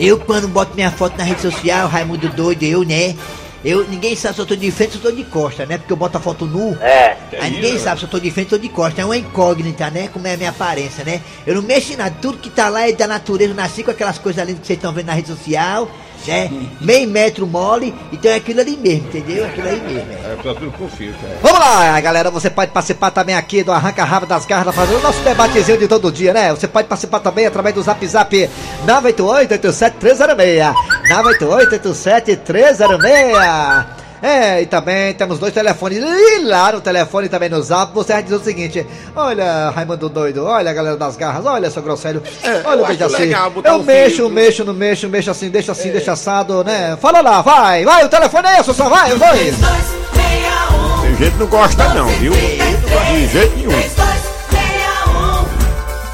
Eu, 0.00 0.19
quando 0.19 0.49
boto 0.49 0.75
minha 0.75 0.90
foto 0.90 1.19
na 1.19 1.25
rede 1.25 1.42
social, 1.42 1.87
Raimundo 1.87 2.26
doido, 2.30 2.62
eu, 2.62 2.83
né? 2.85 3.14
Eu, 3.62 3.87
ninguém 3.87 4.16
sabe 4.16 4.35
se 4.35 4.40
eu 4.40 4.47
tô 4.47 4.57
de 4.57 4.71
frente 4.71 4.97
ou 4.97 5.02
se 5.02 5.07
eu 5.07 5.11
tô 5.11 5.16
de 5.19 5.25
costa, 5.25 5.66
né? 5.66 5.76
Porque 5.76 5.92
eu 5.92 5.97
boto 5.97 6.16
a 6.16 6.21
foto 6.21 6.47
nu. 6.47 6.75
É. 6.80 7.19
Aí 7.38 7.50
ninguém 7.50 7.78
sabe 7.78 8.00
se 8.00 8.07
eu 8.07 8.11
tô 8.11 8.19
de 8.19 8.30
frente 8.30 8.54
ou 8.54 8.59
de 8.59 8.71
costa. 8.71 9.02
É 9.02 9.04
uma 9.04 9.19
incógnita, 9.19 9.90
né? 9.90 10.09
Como 10.09 10.26
é 10.26 10.33
a 10.33 10.37
minha 10.38 10.49
aparência, 10.49 11.04
né? 11.04 11.21
Eu 11.47 11.57
não 11.57 11.61
mexo 11.61 11.92
em 11.92 11.97
nada. 11.97 12.16
Tudo 12.23 12.38
que 12.38 12.49
tá 12.49 12.71
lá 12.71 12.88
é 12.88 12.92
da 12.92 13.07
natureza. 13.07 13.50
Eu 13.50 13.54
nasci 13.54 13.85
com 13.85 13.90
aquelas 13.90 14.16
coisas 14.16 14.42
lindas 14.42 14.62
que 14.62 14.66
vocês 14.69 14.78
estão 14.78 14.90
vendo 14.95 15.09
na 15.09 15.12
rede 15.12 15.28
social, 15.28 15.90
né? 16.27 16.50
Meio 16.81 17.09
metro 17.09 17.47
mole. 17.47 17.95
Então 18.12 18.31
é 18.31 18.35
aquilo 18.37 18.61
ali 18.61 18.77
mesmo, 18.77 19.09
entendeu? 19.09 19.45
Aquilo 19.47 19.69
aí 19.69 19.81
mesmo. 19.81 20.12
é. 20.12 20.33
É, 20.33 20.37
pra 20.43 20.55
tudo 20.55 20.89
filtro. 20.89 21.19
É. 21.27 21.39
Vamos 21.43 21.59
lá, 21.59 22.00
galera. 22.00 22.31
Você 22.31 22.50
pode 22.50 22.71
participar 22.73 23.11
também 23.11 23.35
aqui 23.35 23.62
do 23.62 23.73
Arranca 23.73 24.05
Rabo 24.05 24.27
das 24.27 24.45
Garras, 24.47 24.75
fazendo 24.75 24.99
o 24.99 25.03
nosso 25.03 25.21
debatezinho 25.23 25.79
de 25.79 25.89
todo 25.89 26.11
dia, 26.12 26.33
né? 26.33 26.50
Você 26.50 26.69
pode 26.69 26.89
participar 26.89 27.21
também 27.21 27.47
através 27.47 27.75
do 27.75 27.83
Zap 27.83 28.07
Zap 28.07 28.50
988-87306. 28.87 30.75
988-87306. 31.11 34.00
É, 34.23 34.62
e 34.62 34.67
também 34.67 35.15
temos 35.15 35.39
dois 35.39 35.53
telefones. 35.53 35.99
E 36.03 36.45
lá 36.45 36.73
no 36.73 36.81
telefone 36.81 37.29
também 37.29 37.49
no 37.49 37.62
zap, 37.62 37.93
você 37.95 38.12
vai 38.12 38.23
dizer 38.23 38.37
o 38.37 38.45
seguinte: 38.45 38.87
Olha, 39.17 39.71
Raimundo 39.71 40.09
doido, 40.09 40.45
olha, 40.45 40.73
galera 40.73 40.97
das 40.97 41.17
garras, 41.17 41.45
olha, 41.47 41.71
seu 41.71 41.83
grosselho. 41.83 42.23
olha 42.65 42.81
eu 42.81 42.85
o 42.85 42.87
beijo 42.87 43.05
assim. 43.05 43.17
legal 43.17 43.53
Eu 43.65 43.75
um 43.77 43.83
mexo, 43.83 44.17
filtro. 44.17 44.35
mexo, 44.35 44.65
não 44.65 44.75
mexo, 44.75 45.09
mexo 45.09 45.31
assim, 45.31 45.49
deixa 45.49 45.73
assim, 45.73 45.91
deixa 45.91 46.12
assado, 46.12 46.62
né? 46.65 46.97
Fala 47.00 47.21
lá, 47.21 47.41
vai, 47.43 47.85
vai, 47.85 48.05
o 48.05 48.09
telefone 48.09 48.49
é 48.49 48.61
esse, 48.61 48.75
só 48.75 48.89
vai, 48.89 49.12
os 49.12 49.19
dois. 49.19 49.57
3261 49.57 51.03
Tem 51.03 51.17
gente 51.17 51.33
que 51.33 51.39
não 51.39 51.47
gosta 51.47 51.89
não, 51.95 52.07
viu? 52.09 52.33
De 52.33 53.27
jeito 53.29 53.57
nenhum. 53.57 53.71
3261 53.71 55.45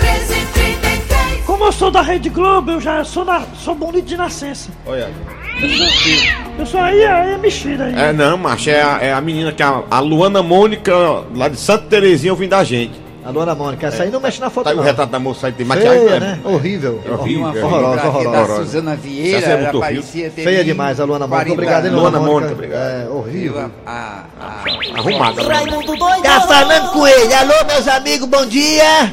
1333 0.00 1.44
Como 1.44 1.64
eu 1.64 1.72
sou 1.72 1.90
da 1.90 2.02
Rede 2.02 2.28
Globo, 2.28 2.70
eu 2.70 2.80
já 2.80 3.02
sou, 3.04 3.24
na, 3.24 3.42
sou 3.62 3.74
bonito 3.74 4.04
de 4.06 4.16
nascença. 4.16 4.70
Olha. 4.86 5.10
Eu 5.58 6.80
aí, 6.80 7.04
aí 7.04 7.32
é 7.32 7.38
mexida 7.38 7.84
aí. 7.84 7.94
É 7.94 8.12
não, 8.12 8.36
macho, 8.36 8.68
é 8.70 8.82
a, 8.82 8.98
é 9.00 9.12
a 9.12 9.20
menina 9.20 9.52
que 9.52 9.62
é 9.62 9.66
a, 9.66 9.82
a 9.90 10.00
Luana 10.00 10.42
Mônica, 10.42 10.92
lá 11.34 11.48
de 11.48 11.56
Santa 11.58 11.84
Terezinha, 11.88 12.32
ouvindo 12.32 12.54
a 12.54 12.62
gente. 12.64 13.06
A 13.24 13.30
Luana 13.30 13.54
Mônica, 13.54 13.86
essa 13.86 14.04
aí 14.04 14.10
não 14.10 14.20
mexe 14.20 14.40
na 14.40 14.48
foto 14.50 14.64
Tá 14.64 14.70
aí 14.70 14.76
o 14.76 14.80
retrato 14.82 15.10
da 15.10 15.18
moça 15.18 15.48
aí, 15.48 15.52
tem 15.52 15.66
maquiagem. 15.66 16.00
Feia, 16.06 16.16
é- 16.16 16.20
né? 16.20 16.40
Horrível. 16.44 17.02
É 17.04 17.08
Vi 17.08 17.14
horrível. 17.14 17.40
uma 17.42 17.58
é 17.58 17.64
horrorosa, 17.64 18.00
fotografia 18.02 18.22
da 18.30 18.38
horrorosa. 18.38 18.64
Suzana 18.64 18.92
Essa 18.92 19.00
é 19.00 19.02
Vieira, 19.02 19.38
muito 19.38 19.48
ela 19.50 19.58
horrível. 19.58 19.80
parecia 19.80 20.30
ter 20.30 20.42
Feia 20.44 20.64
demais 20.64 21.00
a 21.00 21.04
Luana 21.04 21.26
Mônica. 21.26 21.44
40 21.46 21.52
Obrigado, 21.54 21.86
hein. 21.86 21.90
Luana 21.92 22.18
Luana 22.18 22.32
Mônica. 22.32 22.54
Mônica, 22.54 22.54
obrigado. 22.54 22.88
É, 22.88 23.08
horrível. 23.10 23.70
A, 23.86 23.90
a, 23.90 24.24
a- 24.40 24.98
Arrumada. 25.00 25.42
né? 25.42 25.54
Raimundo 25.54 25.96
doido 25.96 26.22
Tá 26.22 26.40
falando 26.42 26.92
com 26.92 27.06
ele. 27.06 27.34
Alô, 27.34 27.54
meus 27.66 27.88
amigos, 27.88 28.28
bom 28.28 28.46
dia. 28.46 29.12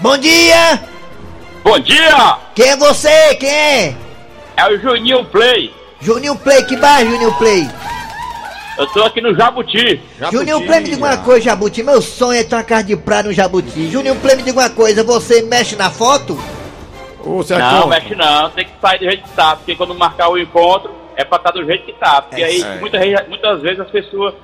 Bom 0.00 0.18
dia. 0.18 0.80
Bom 1.62 1.78
dia! 1.78 2.36
Quem 2.54 2.68
é 2.70 2.76
você? 2.76 3.34
Quem 3.36 3.48
é? 3.48 3.94
É 4.56 4.66
o 4.72 4.78
Juninho 4.80 5.24
Play. 5.26 5.72
Juninho 6.00 6.36
Play, 6.36 6.62
que 6.64 6.76
bairro, 6.76 7.10
Juninho 7.10 7.32
Play? 7.34 7.68
Eu 8.78 8.86
tô 8.88 9.04
aqui 9.04 9.20
no 9.20 9.34
Jabuti. 9.34 10.00
Jabuti, 10.18 10.36
Juninho 10.36 10.60
Play, 10.66 10.80
me 10.80 10.90
diga 10.90 11.04
uma 11.06 11.16
coisa, 11.18 11.44
Jabuti. 11.44 11.82
Meu 11.82 12.02
sonho 12.02 12.40
é 12.40 12.44
ter 12.44 12.54
uma 12.56 12.64
casa 12.64 12.84
de 12.84 12.96
praia 12.96 13.22
no 13.24 13.32
Jabuti. 13.32 13.88
Juninho 13.90 14.16
Play, 14.16 14.36
me 14.36 14.42
diga 14.42 14.60
uma 14.60 14.70
coisa. 14.70 15.02
Você 15.04 15.42
mexe 15.42 15.76
na 15.76 15.90
foto? 15.90 16.38
Ô, 17.20 17.36
Não, 17.48 17.82
Conta. 17.82 17.86
mexe 17.86 18.14
não, 18.14 18.50
tem 18.50 18.66
que 18.66 18.72
sair 18.82 18.98
do 18.98 19.04
jeito 19.06 19.22
que 19.22 19.30
tá, 19.30 19.56
porque 19.56 19.74
quando 19.76 19.94
marcar 19.94 20.28
o 20.28 20.36
encontro 20.36 20.90
é 21.16 21.24
pra 21.24 21.38
estar 21.38 21.52
do 21.52 21.64
jeito 21.64 21.84
que 21.86 21.92
tá. 21.94 22.20
Porque 22.22 22.42
É, 22.42 22.44
aí 22.46 22.62
é. 22.62 22.78
muitas, 22.80 23.00
re- 23.00 23.24
muitas 23.28 23.62
vezes 23.62 23.80
as 23.80 23.90
pessoas 23.90 24.34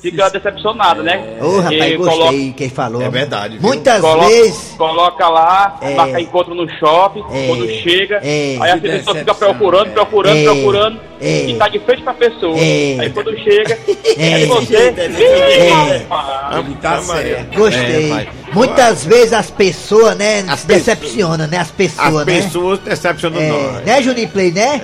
ficam 0.00 0.30
decepcionadas, 0.30 1.04
né? 1.04 1.36
Ô, 1.40 1.56
rapaz, 1.60 1.78
Porque 1.78 1.96
gostei 1.96 2.18
coloca- 2.18 2.52
quem 2.56 2.68
falou. 2.70 3.02
É 3.02 3.08
verdade, 3.08 3.58
viu? 3.58 3.68
Muitas 3.68 4.00
Coloca, 4.00 4.28
vezes. 4.28 4.74
coloca 4.76 5.28
lá, 5.28 5.78
É. 5.80 5.94
marca 5.94 6.20
encontro 6.20 6.54
no 6.54 6.68
shopping, 6.78 7.24
É. 7.32 7.46
quando 7.48 7.68
chega, 7.82 8.20
É. 8.22 8.56
aí 8.60 8.70
a 8.72 8.76
pessoa 8.78 9.16
fica 9.16 9.34
procurando, 9.34 9.90
procurando, 9.92 10.36
É. 10.38 10.44
procurando, 10.44 11.00
É. 11.20 11.44
e 11.46 11.54
tá 11.56 11.68
de 11.68 11.78
frente 11.80 12.02
pra 12.02 12.14
pessoa. 12.14 12.56
É. 12.58 12.96
Aí 13.00 13.10
quando 13.10 13.36
chega, 13.38 13.78
É. 14.18 14.42
é 14.42 14.46
você. 14.46 14.76
É. 14.76 16.06
Ah, 16.10 16.62
tá 16.80 17.00
Maria. 17.02 17.36
certo. 17.36 17.56
Gostei. 17.56 18.12
É. 18.12 18.26
Muitas 18.52 19.04
vezes 19.04 19.32
as 19.32 19.50
pessoas, 19.50 20.16
né, 20.16 20.44
As 20.48 20.64
decepcionam, 20.64 21.46
né? 21.46 21.58
As 21.58 21.70
pessoas, 21.70 22.06
As 22.20 22.26
né? 22.26 22.42
pessoas 22.42 22.78
decepcionam 22.80 23.40
É, 23.40 23.48
nós. 23.50 23.84
né, 23.84 24.02
Juninho 24.02 24.28
Play, 24.28 24.52
né? 24.52 24.80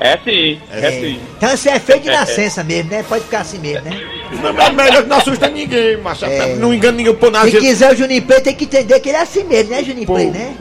É 0.00 0.16
sim, 0.16 0.60
é, 0.70 0.90
sim. 0.92 1.20
Então 1.36 1.48
você 1.50 1.70
é 1.70 1.80
feio 1.80 2.00
de 2.00 2.08
nascença 2.08 2.62
mesmo, 2.62 2.88
né? 2.90 3.04
Pode 3.08 3.24
ficar 3.24 3.40
assim 3.40 3.58
mesmo, 3.58 3.84
né? 3.84 4.00
Não 4.40 4.62
é 4.62 4.70
melhor 4.70 5.02
que 5.02 5.08
não 5.08 5.16
assusta 5.16 5.48
ninguém, 5.48 5.96
macho. 5.96 6.24
É. 6.24 6.54
Não 6.54 6.72
engana 6.72 6.96
ninguém 6.96 7.14
por 7.14 7.32
nada. 7.32 7.50
Se 7.50 7.58
quiser 7.58 7.92
o 7.92 7.96
Juninho 7.96 8.22
Play, 8.22 8.40
tem 8.40 8.54
que 8.54 8.64
entender 8.64 9.00
que 9.00 9.08
ele 9.08 9.18
é 9.18 9.22
assim 9.22 9.42
mesmo, 9.42 9.70
né, 9.70 9.82
Juninho 9.82 10.06
Play, 10.06 10.30
né? 10.30 10.54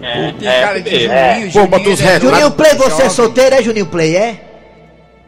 É, 0.00 0.32
Tem 0.38 0.48
é, 0.48 0.60
cara 0.60 0.80
de 0.80 1.06
é, 1.06 1.34
Juninho, 1.34 1.52
Pô, 1.52 1.78
Juninho, 1.78 1.92
é 1.92 2.04
retos. 2.04 2.30
Juninho 2.30 2.50
Play, 2.52 2.74
você 2.74 3.02
é 3.02 3.08
solteiro, 3.08 3.54
é 3.56 3.62
Juninho 3.62 3.86
Play, 3.86 4.16
é? 4.16 4.40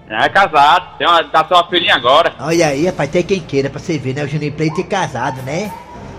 é 0.08 0.28
casado, 0.28 0.96
tem 0.98 1.06
uma, 1.08 1.24
tá 1.24 1.44
só 1.48 1.56
uma 1.56 1.68
filhinha 1.68 1.96
agora. 1.96 2.34
Olha 2.38 2.68
aí, 2.68 2.86
rapaz, 2.86 3.10
tem 3.10 3.24
quem 3.24 3.40
queira 3.40 3.68
pra 3.68 3.80
você 3.80 3.98
ver, 3.98 4.14
né? 4.14 4.22
O 4.22 4.28
Juninho 4.28 4.52
Play 4.52 4.70
tem 4.70 4.84
casado, 4.84 5.42
né? 5.42 5.72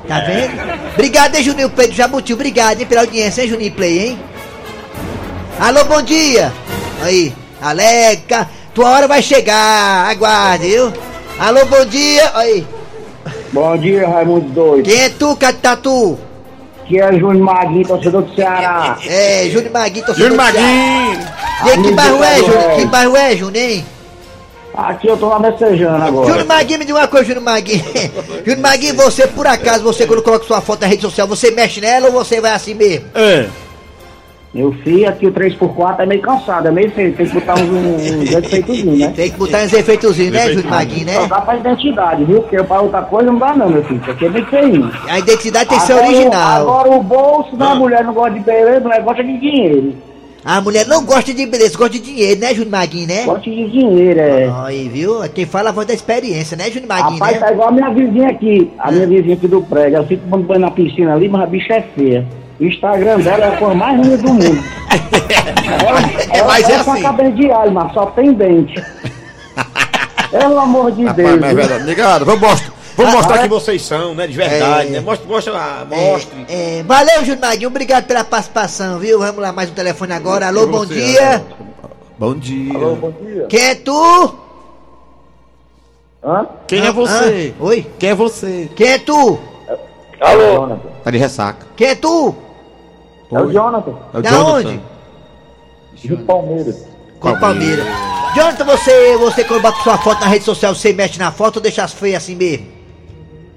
Tá 0.05 0.19
vendo? 0.19 0.53
Obrigado, 0.93 1.35
hein, 1.35 1.43
Juninho 1.43 1.69
Play 1.69 1.87
do 1.87 1.93
Jabuti. 1.93 2.33
Obrigado, 2.33 2.81
hein, 2.81 2.85
pela 2.85 3.01
audiência, 3.01 3.41
hein, 3.41 3.47
Juninho 3.47 3.71
Play, 3.71 3.99
hein? 3.99 4.19
Alô, 5.59 5.85
bom 5.85 6.01
dia. 6.01 6.51
Aí, 7.01 7.33
Aleca, 7.61 8.49
tua 8.73 8.89
hora 8.89 9.07
vai 9.07 9.21
chegar. 9.21 10.09
Aguarde, 10.09 10.67
viu? 10.69 10.93
Alô, 11.39 11.65
bom 11.65 11.85
dia. 11.85 12.31
Aí, 12.33 12.65
Bom 13.51 13.77
dia, 13.77 14.07
Raimundo 14.07 14.49
Doido. 14.49 14.85
quem 14.85 15.01
é 15.01 15.09
tu, 15.09 15.35
Catatu? 15.35 16.19
Aqui 16.83 16.99
é 16.99 17.11
Júnior 17.13 17.43
Maguinho, 17.43 17.87
torcedor 17.87 18.21
do 18.23 18.35
Ceará. 18.35 18.97
É, 19.05 19.49
Júnior 19.49 19.71
Maguinho, 19.71 20.05
torcedor 20.05 20.29
Júnior 20.29 20.45
do 20.45 20.51
Ceará. 20.53 20.67
Maguinho! 20.67 21.27
E 21.65 21.69
aí, 21.69 21.83
que 21.83 21.91
bairro 21.91 22.23
é, 22.23 22.37
Júnior? 22.37 22.75
Que 22.75 22.85
bairro 22.85 23.17
é, 23.17 23.35
Júnior, 23.35 23.63
hein? 23.63 23.85
Aqui 24.73 25.07
eu 25.07 25.17
tô 25.17 25.27
lá 25.27 25.39
messejando 25.39 26.03
agora. 26.03 26.27
Júnior 26.27 26.45
Maguinho, 26.45 26.79
me 26.79 26.85
diga 26.85 26.99
uma 26.99 27.07
coisa, 27.07 27.25
Júnior 27.25 27.43
Maguinho. 27.43 27.83
Júnior 28.45 28.59
Maguinho, 28.59 28.95
você, 28.95 29.27
por 29.27 29.47
acaso, 29.47 29.83
você 29.83 30.05
quando 30.05 30.21
coloca 30.21 30.45
sua 30.45 30.61
foto 30.61 30.81
na 30.81 30.87
rede 30.87 31.01
social, 31.01 31.27
você 31.27 31.51
mexe 31.51 31.81
nela 31.81 32.07
ou 32.07 32.13
você 32.13 32.39
vai 32.39 32.51
assim 32.51 32.73
mesmo? 32.73 33.05
É. 33.15 33.47
Meu 34.53 34.71
filho, 34.71 35.07
aqui 35.09 35.27
o 35.27 35.31
3x4 35.31 35.99
é 35.99 36.05
meio 36.05 36.21
cansado, 36.21 36.67
é 36.67 36.71
meio 36.71 36.89
feio. 36.91 37.13
Tem 37.13 37.27
que 37.27 37.33
botar 37.33 37.55
uns, 37.59 37.69
uns 37.69 38.31
efeitozinhos, 38.31 38.99
né? 38.99 39.13
Tem 39.15 39.29
que 39.29 39.37
botar 39.37 39.63
uns 39.63 39.73
efeitozinhos, 39.73 40.33
né, 40.33 40.47
Júnior 40.53 40.69
Maguinho, 40.71 41.09
Só 41.13 41.21
né? 41.21 41.27
dá 41.27 41.41
pra 41.41 41.57
identidade, 41.57 42.23
viu? 42.23 42.41
Porque 42.41 42.63
pra 42.63 42.81
outra 42.81 43.01
coisa 43.03 43.31
não 43.31 43.37
dá 43.39 43.55
não, 43.55 43.69
meu 43.69 43.83
filho. 43.83 44.01
Isso 44.01 44.11
aqui 44.11 44.25
é 44.25 44.29
bem 44.29 44.45
feio. 44.45 44.91
A 45.07 45.19
identidade 45.19 45.69
tem 45.69 45.77
que 45.77 45.85
ser 45.85 45.93
original. 45.93 46.61
Agora 46.61 46.89
o 46.91 47.03
bolso 47.03 47.55
da 47.57 47.75
mulher 47.75 48.03
não 48.03 48.13
gosta 48.13 48.31
de 48.31 48.39
beleza, 48.39 48.79
não 48.79 48.93
é 48.93 49.01
gosta 49.01 49.23
de 49.23 49.37
dinheiro. 49.37 49.93
A 50.45 50.61
mulher 50.61 50.87
não 50.87 51.03
gosta 51.03 51.33
de 51.33 51.45
beleza, 51.45 51.77
gosta 51.77 51.93
de 51.93 51.99
dinheiro, 51.99 52.39
né, 52.39 52.53
Júnior 52.53 52.71
Maguinho, 52.71 53.07
né? 53.07 53.25
Gosta 53.25 53.41
de 53.49 53.69
dinheiro, 53.69 54.19
é. 54.19 54.49
Aí, 54.65 54.87
viu? 54.87 55.19
Quem 55.35 55.45
fala 55.45 55.69
a 55.69 55.73
voz 55.73 55.85
da 55.85 55.93
experiência, 55.93 56.55
né, 56.55 56.71
Júnior 56.71 56.87
Maguinho, 56.87 57.19
Rapaz, 57.19 57.33
né? 57.33 57.39
tá 57.47 57.51
igual 57.51 57.67
a 57.67 57.71
minha 57.73 57.89
vizinha 57.89 58.29
aqui. 58.29 58.71
A 58.79 58.89
minha 58.89 59.07
vizinha 59.07 59.33
aqui 59.35 59.47
do 59.47 59.61
prédio. 59.61 59.97
Ela 59.97 60.07
fica 60.07 60.21
tomando 60.23 60.47
banho 60.47 60.61
na 60.61 60.71
piscina 60.71 61.13
ali, 61.15 61.27
mas 61.27 61.41
a 61.41 61.45
bicha 61.47 61.73
é 61.73 61.81
feia. 61.81 62.25
O 62.59 62.63
Instagram 62.63 63.19
dela 63.19 63.45
é 63.45 63.53
a 63.53 63.57
coisa 63.57 63.75
mais 63.75 63.99
linda 64.01 64.17
do 64.17 64.33
mundo. 64.33 64.63
Ela, 65.67 65.99
ela 66.33 66.47
Mas 66.47 66.69
é 66.69 66.75
assim. 66.77 67.01
cabeça 67.01 67.31
de 67.31 67.51
alho, 67.51 67.71
mas 67.73 67.93
só 67.93 68.05
tem 68.07 68.33
dente. 68.33 68.81
Pelo 70.31 70.59
amor 70.59 70.91
de 70.91 71.03
Deus. 71.09 71.17
Rapaz, 71.17 71.39
mas 71.41 71.51
é 71.51 71.53
verdade. 71.55 71.83
Ligado, 71.83 72.25
vamos 72.25 72.41
mostrar. 72.41 72.73
Vamos 72.95 73.13
Ah, 73.13 73.17
mostrar 73.17 73.35
ah, 73.35 73.39
que 73.43 73.47
vocês 73.49 73.81
são, 73.85 74.15
né? 74.15 74.25
De 74.27 74.33
verdade, 74.33 74.87
É. 74.87 74.91
né? 74.91 74.99
Mostra, 75.01 75.27
mostra 75.27 75.53
lá, 75.53 75.85
mostre. 75.89 76.45
É, 76.49 76.83
valeu, 76.83 77.19
Júnior 77.25 77.39
Maguinho, 77.41 77.69
obrigado 77.69 78.05
pela 78.05 78.23
participação, 78.23 78.97
viu? 78.97 79.19
Vamos 79.19 79.37
lá, 79.41 79.51
mais 79.51 79.69
um 79.69 79.73
telefone 79.73 80.13
agora. 80.13 80.47
Alô, 80.47 80.65
bom 80.67 80.79
você, 80.79 80.93
dia. 80.95 81.45
Bom 82.17 82.33
dia. 82.33 82.73
Alô, 82.75 82.95
bom 82.95 83.11
dia. 83.11 83.45
Quem 83.49 83.61
é 83.65 83.75
tu? 83.75 84.35
Hã? 86.23 86.47
Quem 86.67 86.85
é 86.85 86.91
você? 86.91 87.53
Hã? 87.59 87.63
Oi? 87.65 87.87
Quem 87.99 88.09
é 88.09 88.15
você? 88.15 88.69
Quem 88.75 88.87
é 88.87 88.97
tu? 88.99 89.37
Alô? 90.21 90.53
Jonathan. 90.53 90.79
Tá 91.03 91.11
de 91.11 91.17
ressaca. 91.17 91.67
Quem 91.75 91.87
é 91.89 91.95
tu? 91.95 92.35
É 93.31 93.39
o 93.39 93.51
Jonathan. 93.51 93.93
É 94.13 94.17
o 94.17 94.21
Da 94.21 94.29
Jonathan. 94.29 94.53
onde? 94.69 94.81
De 95.95 96.15
Palmeiras. 96.17 96.87
Com 97.19 97.39
Palmeiras. 97.39 97.85
Jonathan, 98.35 98.65
você, 98.65 99.17
você 99.17 99.43
quando 99.43 99.61
bota 99.61 99.77
sua 99.81 99.97
foto 99.97 100.21
na 100.21 100.27
rede 100.27 100.45
social, 100.45 100.73
você 100.75 100.93
mexe 100.93 101.17
na 101.19 101.31
foto 101.31 101.55
ou 101.57 101.61
deixa 101.61 101.83
as 101.83 101.91
feias 101.93 102.23
assim 102.23 102.35
mesmo? 102.35 102.67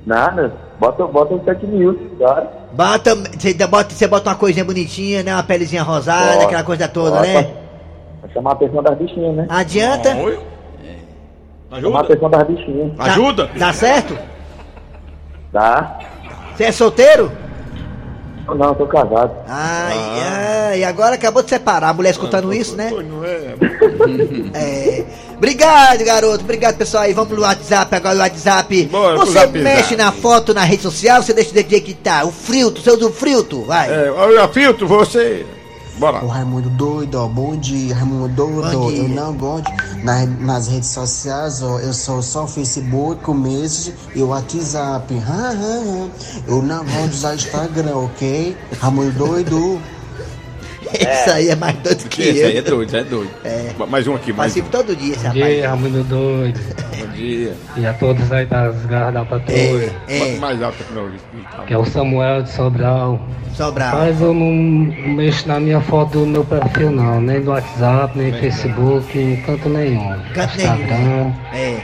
Nada. 0.06 0.52
Bota, 0.78 1.06
bota 1.06 1.34
um 1.34 1.40
fake 1.44 1.66
news, 1.66 1.96
cara. 2.18 2.50
Bota, 2.72 3.14
você 3.14 3.52
dá- 3.52 3.66
bota, 3.66 3.94
você 3.94 4.08
bota 4.08 4.30
uma 4.30 4.36
coisinha 4.36 4.64
bonitinha, 4.64 5.22
né? 5.22 5.34
Uma 5.34 5.42
pelezinha 5.42 5.82
rosada, 5.82 6.32
Bota. 6.32 6.44
aquela 6.46 6.64
coisa 6.64 6.88
toda, 6.88 7.10
Bota. 7.16 7.26
né? 7.26 7.50
Vai 8.22 8.30
chamar 8.32 8.50
a 8.50 8.52
atenção 8.54 8.82
das 8.82 8.96
bichinhas, 8.96 9.36
né? 9.36 9.46
Adianta? 9.50 10.16
Oi? 10.16 10.34
Chamar 10.34 10.46
a 11.70 11.76
Ajuda? 11.76 12.00
atenção 12.00 12.30
das 12.30 12.46
bichinhas. 12.46 12.92
Dá- 12.96 13.04
Ajuda? 13.04 13.50
Dá 13.56 13.72
certo? 13.74 14.18
Tá? 15.52 15.98
Você 16.56 16.64
é 16.64 16.72
solteiro? 16.72 17.30
Não, 18.54 18.74
tô 18.74 18.86
casado. 18.86 19.32
Ai, 19.48 19.98
ai, 20.72 20.84
agora 20.84 21.14
acabou 21.14 21.42
de 21.42 21.50
separar. 21.50 21.90
A 21.90 21.94
mulher 21.94 22.10
escutando 22.10 22.52
isso, 22.52 22.76
né? 22.76 22.90
Não 22.90 23.24
é. 23.24 23.54
É. 24.52 25.04
Obrigado, 25.36 26.04
garoto. 26.04 26.44
Obrigado, 26.44 26.76
pessoal. 26.76 27.04
Aí 27.04 27.12
vamos 27.14 27.32
no 27.36 27.42
WhatsApp, 27.42 27.94
agora 27.94 28.16
o 28.16 28.18
WhatsApp. 28.18 28.82
Bora 28.86 29.16
você 29.16 29.32
Zap 29.32 29.58
mexe 29.58 29.90
Zap. 29.90 29.96
na 29.96 30.12
foto 30.12 30.52
na 30.52 30.62
rede 30.64 30.82
social, 30.82 31.22
você 31.22 31.32
deixa 31.32 31.50
do 31.50 31.54
jeito 31.54 31.84
que 31.86 31.94
tá. 31.94 32.24
O 32.24 32.30
filtro, 32.30 32.82
você 32.82 32.90
usa 32.90 33.06
o 33.06 33.12
filtro, 33.12 33.62
vai. 33.64 33.90
É, 33.90 34.10
olha, 34.10 34.46
filtro, 34.48 34.86
você. 34.86 35.46
Bora. 36.00 36.24
O 36.24 36.28
Raimundo 36.28 36.70
doido, 36.70 37.16
ó, 37.16 37.28
bom 37.28 37.54
dia, 37.54 37.94
Raimundo 37.94 38.26
doido. 38.28 38.72
Bom 38.72 38.88
dia. 38.90 39.02
Eu 39.02 39.08
não 39.10 39.34
gosto 39.34 39.70
nas, 40.02 40.40
nas 40.40 40.66
redes 40.66 40.88
sociais, 40.88 41.62
ó, 41.62 41.78
eu 41.78 41.92
sou 41.92 42.22
só 42.22 42.46
Facebook, 42.46 43.30
o 43.30 43.34
Message 43.34 43.94
e 44.14 44.22
o 44.22 44.28
WhatsApp. 44.28 45.14
Eu 46.48 46.62
não 46.62 46.78
gosto 46.86 47.08
de 47.10 47.16
usar 47.16 47.34
Instagram, 47.34 47.96
ok? 47.96 48.56
Raimundo 48.80 49.12
doido. 49.12 49.78
Isso 50.92 51.30
aí 51.30 51.48
é 51.50 51.56
mais 51.56 51.76
doido 51.76 52.08
que 52.08 52.22
Esse 52.22 52.40
eu. 52.40 52.48
aí 52.48 52.56
é 52.56 52.62
doido, 52.62 52.96
é 52.96 53.04
doido. 53.04 53.30
É. 53.44 53.72
Mais 53.88 54.06
um 54.08 54.14
aqui, 54.14 54.32
mais 54.32 54.56
um. 54.56 54.60
Participo 54.60 54.68
todo 54.70 54.96
dia, 54.96 55.12
esse 55.14 55.22
Bom 55.28 55.28
rapaz. 55.34 55.54
dia, 55.54 55.68
Raimundo 55.70 56.04
Doido. 56.04 56.60
Bom 56.98 57.06
dia. 57.12 57.54
E 57.76 57.86
a 57.86 57.92
todos 57.94 58.32
aí 58.32 58.46
das 58.46 58.86
garras 58.86 59.14
da 59.14 59.24
patrulha. 59.24 59.92
É, 60.08 60.18
Bota 60.18 60.30
é, 60.30 60.36
mais 60.38 60.62
alto 60.62 60.76
aqui 60.82 60.92
não. 60.94 61.64
Que 61.66 61.74
é 61.74 61.78
o 61.78 61.84
Samuel 61.84 62.42
de 62.42 62.50
Sobral. 62.50 63.20
Sobral. 63.54 63.96
Mas 63.98 64.20
eu 64.20 64.32
não 64.34 64.50
mexo 65.14 65.46
na 65.48 65.60
minha 65.60 65.80
foto 65.80 66.20
do 66.20 66.26
meu 66.26 66.44
perfil 66.44 66.90
não, 66.90 67.20
nem 67.20 67.40
do 67.40 67.50
WhatsApp, 67.50 68.16
nem 68.18 68.32
Facebook, 68.32 69.18
em 69.18 69.36
canto 69.42 69.68
nenhum. 69.68 70.16
Canto 70.34 70.56
Instagram. 70.56 70.96
nenhum. 70.96 71.34
É. 71.52 71.80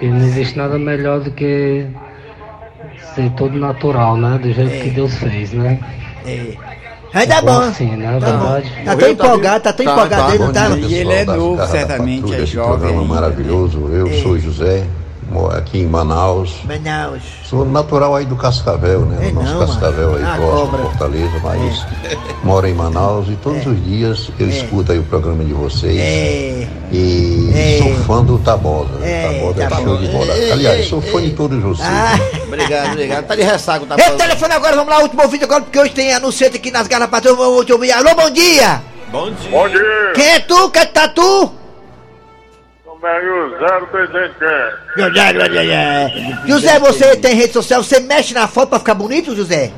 E 0.00 0.06
não 0.08 0.18
existe 0.26 0.56
nada 0.58 0.78
melhor 0.78 1.20
do 1.20 1.30
que 1.30 1.86
ser 3.14 3.30
todo 3.32 3.56
natural, 3.58 4.16
né? 4.16 4.38
Do 4.42 4.52
jeito 4.52 4.72
É. 4.74 4.78
que 4.80 4.90
Deus 4.90 5.14
fez, 5.18 5.52
né? 5.52 5.78
É. 6.26 6.71
É 7.14 7.26
bom 7.26 7.42
bom. 7.42 7.60
assim, 7.60 7.96
né? 7.96 8.18
Tá 8.18 8.32
bom. 8.32 8.52
Verdade. 8.52 8.84
Tá 8.84 8.96
tão 8.96 9.08
empolgado, 9.10 9.60
tá 9.64 9.72
tão 9.72 9.86
Tá, 9.86 9.92
empolgado 9.92 10.22
tá. 10.28 10.34
ele, 10.34 10.44
não 10.44 10.52
tá? 10.52 10.68
E 10.70 10.94
ele 10.94 11.12
é 11.12 11.24
novo, 11.24 11.66
certamente, 11.66 12.34
é 12.34 12.46
jovem 12.46 12.78
programa 12.78 13.04
maravilhoso. 13.04 13.88
Eu 13.88 14.22
sou 14.22 14.38
José, 14.38 14.84
aqui 15.50 15.78
em 15.80 15.86
Manaus. 15.86 16.54
Manaus. 16.64 17.22
Sou 17.44 17.64
natural 17.64 18.14
aí 18.16 18.24
do 18.24 18.36
Cascavel, 18.36 19.00
né? 19.06 19.28
É 19.28 19.30
Do 19.30 19.34
nosso 19.36 19.52
não, 19.52 19.60
Cascavel 19.66 20.14
aí, 20.16 20.22
mano. 20.22 20.32
Ah, 20.32 20.36
próximo, 20.36 20.70
cobra. 20.70 20.82
Fortaleza, 20.84 21.40
mas 21.42 21.86
moro 22.44 22.66
em 22.66 22.74
Manaus 22.74 23.26
e 23.28 23.36
todos 23.36 23.66
os 23.66 23.84
dias 23.84 24.30
eu 24.38 24.48
escuto 24.48 24.92
aí 24.92 24.98
o 24.98 25.02
programa 25.04 25.44
de 25.44 25.52
vocês. 25.52 25.98
É. 25.98 26.68
E 26.92 27.50
É. 27.54 27.78
sou 27.82 27.94
fã 28.04 28.24
do 28.24 28.38
Tabosa. 28.38 28.90
É, 29.02 29.22
Tabosa 29.40 29.62
é 29.62 29.66
Tabosa. 29.68 29.84
show 29.86 29.96
de 29.98 30.08
bola. 30.08 30.32
Aliás, 30.52 30.86
sou 30.88 31.00
fã 31.02 31.20
de 31.22 31.30
todos 31.30 31.62
vocês. 31.62 31.88
Ah. 31.88 32.18
Obrigado, 32.52 32.92
obrigado. 32.92 33.26
Tá 33.26 33.34
de 33.34 33.42
ressaca, 33.42 33.86
tá 33.86 33.96
Ei, 33.98 34.10
telefone 34.16 34.52
agora, 34.52 34.76
vamos 34.76 34.92
lá, 34.92 35.00
último 35.00 35.26
vídeo 35.26 35.46
agora, 35.46 35.62
porque 35.62 35.78
hoje 35.78 35.92
tem 35.92 36.12
anunciante 36.12 36.56
aqui 36.58 36.70
nas 36.70 36.86
garras 36.86 37.08
patrulha, 37.08 37.34
vamos 37.36 37.64
te 37.64 37.72
ouvir. 37.72 37.92
Alô, 37.92 38.14
bom 38.14 38.30
dia! 38.30 38.82
Bom 39.10 39.30
dia. 39.30 39.50
Bom 39.50 39.68
dia! 39.68 40.12
Quem 40.14 40.26
é 40.32 40.40
tu? 40.40 40.68
Quem 40.70 40.86
tá 40.86 41.08
tu? 41.08 41.50
Presente 43.90 44.34
quer? 44.38 44.78
José, 46.46 46.78
você 46.78 47.16
tem 47.16 47.34
rede 47.34 47.52
social, 47.52 47.82
você 47.82 47.98
mexe 47.98 48.32
na 48.32 48.46
foto 48.46 48.68
pra 48.68 48.78
ficar 48.78 48.94
bonito, 48.94 49.34
José? 49.34 49.72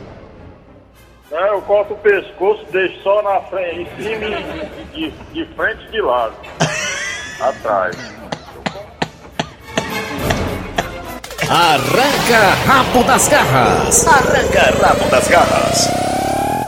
É, 1.32 1.48
eu 1.48 1.62
corto 1.62 1.94
o 1.94 1.96
pescoço, 1.96 2.64
deixo 2.70 3.02
só 3.02 3.22
na 3.22 3.40
frente, 3.48 3.80
em 3.80 4.02
cima 4.02 4.26
e 4.26 4.84
de, 4.94 5.10
de 5.32 5.54
frente 5.54 5.84
e 5.88 5.90
de 5.90 6.00
lado. 6.02 6.34
Atrás. 7.40 7.96
Arranca 11.48 12.38
rabo 12.66 13.04
das 13.04 13.28
garras. 13.28 14.06
Arranca 14.06 14.86
rabo 14.86 15.10
das 15.10 15.28
garras. 15.28 15.88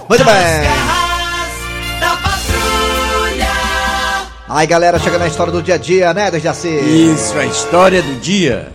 Muito 0.08 0.24
bem. 0.24 1.05
Aí, 4.48 4.66
galera, 4.66 4.98
chega 4.98 5.18
na 5.18 5.26
história 5.26 5.52
do 5.52 5.60
dia 5.60 5.74
a 5.74 5.78
dia, 5.78 6.14
né, 6.14 6.30
do 6.30 6.38
Jaci? 6.38 6.68
Isso, 6.68 7.36
a 7.36 7.44
história 7.46 8.00
do 8.00 8.14
dia. 8.20 8.70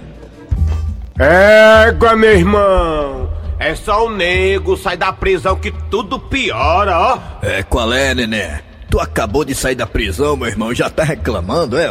Égua, 1.18 2.16
meu 2.16 2.32
irmão. 2.32 3.30
É 3.58 3.74
só 3.76 4.06
o 4.06 4.10
nego 4.10 4.76
sai 4.76 4.98
da 4.98 5.14
prisão 5.14 5.56
que 5.56 5.72
tudo 5.90 6.20
piora, 6.20 7.00
ó. 7.00 7.20
É, 7.42 7.64
qual 7.64 7.94
é, 7.94 8.14
nené? 8.14 8.64
Tu 8.90 9.00
acabou 9.00 9.46
de 9.46 9.56
sair 9.56 9.76
da 9.76 9.88
prisão, 9.88 10.36
meu 10.36 10.50
irmão, 10.50 10.74
já 10.74 10.90
tá 10.90 11.04
reclamando, 11.04 11.78
é? 11.78 11.90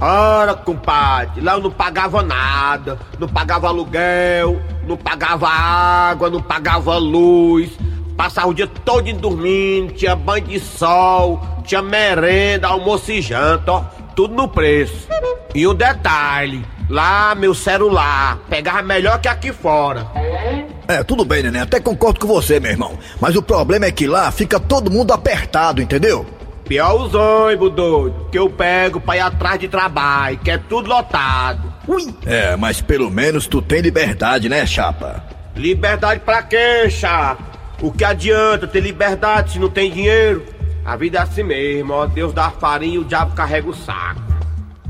Ora, 0.00 0.54
compadre, 0.54 1.40
lá 1.40 1.52
eu 1.52 1.60
não 1.60 1.70
pagava 1.70 2.22
nada, 2.22 2.98
não 3.18 3.28
pagava 3.28 3.68
aluguel, 3.68 4.60
não 4.88 4.96
pagava 4.96 5.46
água, 5.46 6.30
não 6.30 6.42
pagava 6.42 6.96
luz, 6.96 7.70
passava 8.20 8.48
o 8.48 8.52
dia 8.52 8.66
todo 8.66 9.10
dormindo, 9.14 9.94
tinha 9.94 10.14
banho 10.14 10.44
de 10.44 10.60
sol, 10.60 11.40
tinha 11.64 11.80
merenda, 11.80 12.68
almoço 12.68 13.10
e 13.10 13.22
janta, 13.22 13.72
ó, 13.72 13.84
tudo 14.14 14.34
no 14.34 14.46
preço. 14.46 15.08
E 15.54 15.66
um 15.66 15.74
detalhe, 15.74 16.62
lá 16.90 17.34
meu 17.34 17.54
celular 17.54 18.38
pegava 18.50 18.82
melhor 18.82 19.18
que 19.22 19.26
aqui 19.26 19.54
fora. 19.54 20.06
É, 20.86 21.02
tudo 21.02 21.24
bem, 21.24 21.44
neném, 21.44 21.62
até 21.62 21.80
concordo 21.80 22.20
com 22.20 22.26
você, 22.26 22.60
meu 22.60 22.70
irmão. 22.70 22.98
Mas 23.18 23.36
o 23.36 23.42
problema 23.42 23.86
é 23.86 23.90
que 23.90 24.06
lá 24.06 24.30
fica 24.30 24.60
todo 24.60 24.90
mundo 24.90 25.14
apertado, 25.14 25.80
entendeu? 25.80 26.26
Pior 26.66 27.00
os 27.00 27.14
ônibus, 27.14 27.72
doido, 27.72 28.28
que 28.30 28.38
eu 28.38 28.50
pego 28.50 29.00
pra 29.00 29.16
ir 29.16 29.20
atrás 29.20 29.58
de 29.58 29.66
trabalho, 29.66 30.36
que 30.36 30.50
é 30.50 30.58
tudo 30.58 30.90
lotado. 30.90 31.72
Ui! 31.88 32.14
É, 32.26 32.54
mas 32.54 32.82
pelo 32.82 33.10
menos 33.10 33.46
tu 33.46 33.62
tem 33.62 33.80
liberdade, 33.80 34.46
né, 34.46 34.66
chapa? 34.66 35.24
Liberdade 35.56 36.20
pra 36.20 36.42
quê, 36.42 36.90
chapa? 36.90 37.49
O 37.82 37.90
que 37.90 38.04
adianta 38.04 38.66
ter 38.66 38.80
liberdade 38.80 39.52
se 39.52 39.58
não 39.58 39.70
tem 39.70 39.90
dinheiro? 39.90 40.44
A 40.84 40.96
vida 40.96 41.18
é 41.18 41.22
assim 41.22 41.42
mesmo, 41.42 41.92
ó. 41.94 42.06
Deus 42.06 42.32
dá 42.32 42.50
farinha 42.50 42.96
e 42.96 42.98
o 42.98 43.04
diabo 43.04 43.34
carrega 43.34 43.68
o 43.68 43.74
saco. 43.74 44.20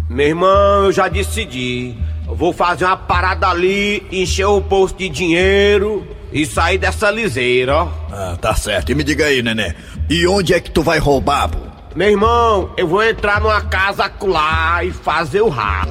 Meu 0.08 0.26
irmão, 0.26 0.84
eu 0.86 0.92
já 0.92 1.06
decidi. 1.06 1.96
Eu 2.26 2.34
vou 2.34 2.52
fazer 2.52 2.84
uma 2.84 2.96
parada 2.96 3.48
ali, 3.48 4.06
encher 4.10 4.46
o 4.46 4.60
posto 4.60 4.98
de 4.98 5.08
dinheiro 5.08 6.06
e 6.32 6.44
sair 6.44 6.78
dessa 6.78 7.10
liseira, 7.10 7.76
ó. 7.76 7.88
Ah, 8.10 8.36
tá 8.40 8.54
certo. 8.54 8.90
E 8.90 8.94
me 8.94 9.04
diga 9.04 9.26
aí, 9.26 9.42
neném, 9.42 9.74
e 10.08 10.26
onde 10.26 10.52
é 10.52 10.60
que 10.60 10.70
tu 10.70 10.82
vai 10.82 10.98
roubar, 10.98 11.48
pô? 11.48 11.58
Meu 11.94 12.08
irmão, 12.08 12.70
eu 12.76 12.86
vou 12.86 13.02
entrar 13.02 13.40
numa 13.40 13.60
casa 13.62 14.04
acolá 14.04 14.84
e 14.84 14.92
fazer 14.92 15.40
o 15.42 15.48
rabo. 15.48 15.90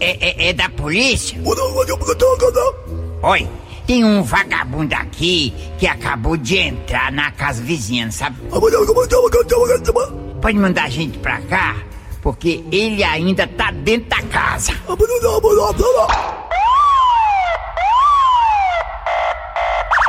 É, 0.00 0.46
é, 0.46 0.48
é 0.48 0.52
da 0.52 0.68
polícia? 0.68 1.40
Oi, 3.22 3.48
tem 3.86 4.04
um 4.04 4.22
vagabundo 4.22 4.94
aqui 4.94 5.54
que 5.78 5.86
acabou 5.86 6.36
de 6.36 6.58
entrar 6.58 7.12
na 7.12 7.30
casa 7.30 7.62
vizinha, 7.62 8.10
sabe? 8.10 8.36
Pode 10.40 10.58
mandar 10.58 10.84
a 10.84 10.88
gente 10.88 11.18
pra 11.18 11.40
cá, 11.42 11.76
porque 12.20 12.64
ele 12.72 13.04
ainda 13.04 13.46
tá 13.46 13.70
dentro 13.70 14.08
da 14.08 14.22
casa. 14.22 14.72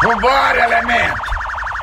Vambora, 0.03 0.63
elemento! 0.63 1.21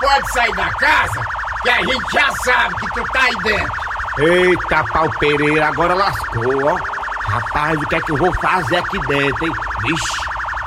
Pode 0.00 0.32
sair 0.32 0.54
da 0.54 0.70
casa, 0.74 1.26
que 1.62 1.70
a 1.70 1.82
gente 1.82 2.12
já 2.12 2.30
sabe 2.44 2.74
que 2.76 2.94
tu 2.94 3.04
tá 3.12 3.20
aí 3.22 3.36
dentro. 3.42 3.72
Eita, 4.18 4.84
pau 4.92 5.10
Pereira, 5.18 5.68
agora 5.68 5.94
lascou, 5.94 6.66
ó. 6.66 6.78
Rapaz, 7.28 7.82
o 7.82 7.86
que 7.86 7.96
é 7.96 8.00
que 8.00 8.12
eu 8.12 8.16
vou 8.16 8.32
fazer 8.34 8.76
aqui 8.76 8.98
dentro, 9.06 9.46
hein? 9.46 9.52
Vixe, 9.82 10.18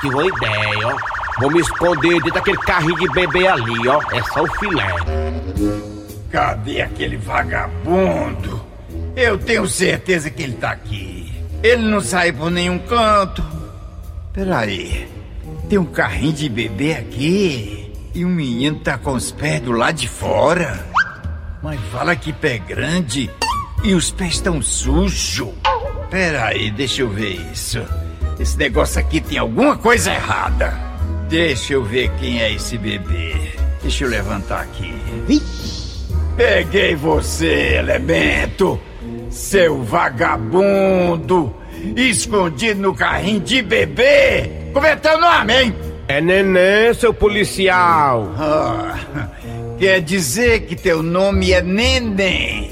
que 0.01 0.09
boa 0.09 0.25
ideia, 0.25 0.87
ó. 0.87 1.16
Vou 1.39 1.51
me 1.51 1.59
esconder 1.59 2.13
dentro 2.13 2.33
daquele 2.33 2.57
carrinho 2.57 2.97
de 2.97 3.07
bebê 3.09 3.47
ali, 3.47 3.87
ó. 3.87 4.01
É 4.11 4.23
só 4.23 4.43
o 4.43 4.59
filé. 4.59 4.87
Cadê 6.31 6.81
aquele 6.81 7.17
vagabundo? 7.17 8.65
Eu 9.15 9.37
tenho 9.37 9.67
certeza 9.67 10.29
que 10.29 10.43
ele 10.43 10.53
tá 10.53 10.71
aqui. 10.71 11.31
Ele 11.61 11.83
não 11.83 12.01
sai 12.01 12.31
por 12.31 12.49
nenhum 12.49 12.79
canto. 12.79 13.43
Peraí, 14.33 15.07
tem 15.69 15.77
um 15.77 15.85
carrinho 15.85 16.33
de 16.33 16.49
bebê 16.49 16.93
aqui 16.93 17.91
e 18.13 18.25
um 18.25 18.29
menino 18.29 18.79
tá 18.79 18.97
com 18.97 19.13
os 19.13 19.31
pés 19.31 19.61
do 19.61 19.71
lado 19.71 19.95
de 19.95 20.07
fora. 20.07 20.85
Mas 21.61 21.79
fala 21.91 22.15
que 22.15 22.33
pé 22.33 22.57
grande 22.57 23.29
e 23.83 23.93
os 23.93 24.11
pés 24.11 24.33
estão 24.33 24.61
sujos. 24.61 25.49
Peraí, 26.09 26.71
deixa 26.71 27.01
eu 27.01 27.09
ver 27.09 27.39
isso. 27.51 27.83
Esse 28.39 28.57
negócio 28.57 28.99
aqui 28.99 29.19
tem 29.19 29.37
alguma 29.37 29.75
coisa 29.77 30.13
errada. 30.13 30.86
Deixa 31.29 31.73
eu 31.73 31.83
ver 31.83 32.09
quem 32.19 32.41
é 32.41 32.53
esse 32.53 32.77
bebê. 32.77 33.35
Deixa 33.81 34.05
eu 34.05 34.09
levantar 34.09 34.61
aqui. 34.61 34.93
Peguei 36.35 36.95
você, 36.95 37.75
elemento! 37.75 38.79
Seu 39.29 39.83
vagabundo! 39.83 41.53
Escondido 41.95 42.81
no 42.81 42.95
carrinho 42.95 43.39
de 43.39 43.61
bebê! 43.61 44.49
Como 44.73 44.85
é 44.85 44.95
teu 44.95 45.19
nome, 45.19 45.53
hein? 45.53 45.75
É 46.07 46.21
neném, 46.21 46.93
seu 46.93 47.13
policial. 47.13 48.31
Ah, 48.37 49.29
quer 49.77 50.01
dizer 50.01 50.61
que 50.61 50.75
teu 50.75 51.03
nome 51.03 51.51
é 51.51 51.61
Neném 51.61 52.71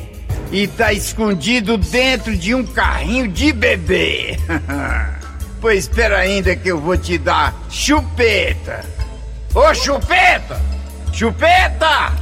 e 0.51 0.67
tá 0.67 0.93
escondido 0.93 1.77
dentro 1.77 2.35
de 2.35 2.55
um 2.55 2.63
carrinho 2.63 3.27
de 3.27 3.51
bebê. 3.51 4.37
pois 5.65 5.79
espera 5.85 6.17
ainda 6.19 6.55
que 6.55 6.69
eu 6.69 6.79
vou 6.79 6.95
te 6.95 7.17
dar 7.17 7.51
chupeta. 7.71 8.85
Ô, 9.55 9.73
chupeta! 9.73 10.61
Chupeta! 11.11 12.13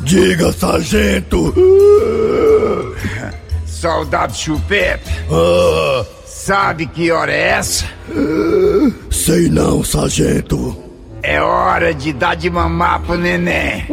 Diga, 0.00 0.50
sargento! 0.52 1.54
Soldado 3.64 4.34
Chupeta, 4.34 5.08
Ah, 5.30 6.04
sabe 6.26 6.86
que 6.86 7.12
hora 7.12 7.30
é 7.32 7.50
essa? 7.50 7.84
sei 9.12 9.48
não, 9.48 9.84
sargento. 9.84 10.76
É 11.22 11.40
hora 11.40 11.94
de 11.94 12.12
dar 12.12 12.34
de 12.34 12.50
mamar 12.50 12.98
pro 13.02 13.16
neném. 13.16 13.86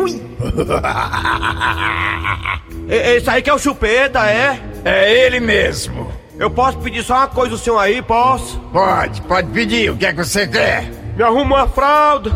E- 2.90 3.18
Esse 3.18 3.30
aí 3.30 3.44
que 3.44 3.52
é 3.52 3.54
o 3.54 3.60
chupeta, 3.60 4.26
é? 4.28 4.60
É 4.84 5.26
ele 5.28 5.40
mesmo. 5.40 6.12
Eu 6.38 6.50
posso 6.50 6.78
pedir 6.80 7.02
só 7.02 7.16
uma 7.16 7.28
coisa 7.28 7.52
do 7.52 7.58
senhor 7.58 7.80
aí, 7.80 8.02
posso? 8.02 8.60
Pode, 8.74 9.22
pode 9.22 9.48
pedir. 9.52 9.90
O 9.92 9.98
que 9.98 10.06
é 10.06 10.12
que 10.12 10.18
você 10.18 10.46
quer? 10.46 10.92
Me 11.16 11.24
arruma 11.24 11.56
uma 11.56 11.68
fralda. 11.68 12.30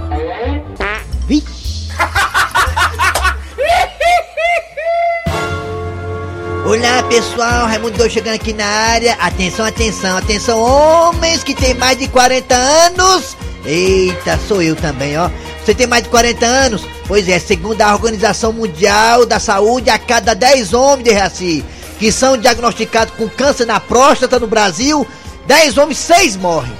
Olá 6.65 7.03
pessoal, 7.09 7.65
Raimundo 7.65 7.97
Doido 7.97 8.11
chegando 8.11 8.35
aqui 8.35 8.53
na 8.53 8.65
área. 8.65 9.15
Atenção, 9.15 9.65
atenção, 9.65 10.17
atenção, 10.17 10.61
homens 10.61 11.43
que 11.43 11.53
tem 11.53 11.73
mais 11.73 11.97
de 11.97 12.07
40 12.07 12.55
anos. 12.55 13.35
Eita, 13.65 14.39
sou 14.47 14.61
eu 14.61 14.77
também, 14.77 15.17
ó. 15.17 15.29
Você 15.61 15.73
tem 15.75 15.87
mais 15.87 16.03
de 16.03 16.09
40 16.09 16.45
anos? 16.45 16.87
Pois 17.05 17.27
é, 17.27 17.37
segundo 17.37 17.81
a 17.81 17.93
Organização 17.93 18.53
Mundial 18.53 19.25
da 19.25 19.39
Saúde, 19.39 19.89
a 19.89 19.99
cada 19.99 20.33
10 20.33 20.73
homens 20.73 21.03
de 21.03 21.11
Raci 21.11 21.65
que 21.99 22.11
são 22.11 22.37
diagnosticados 22.37 23.13
com 23.15 23.29
câncer 23.29 23.65
na 23.65 23.79
próstata 23.79 24.39
no 24.39 24.47
Brasil, 24.47 25.05
10 25.45 25.77
homens, 25.77 25.97
6 25.97 26.37
morrem. 26.37 26.73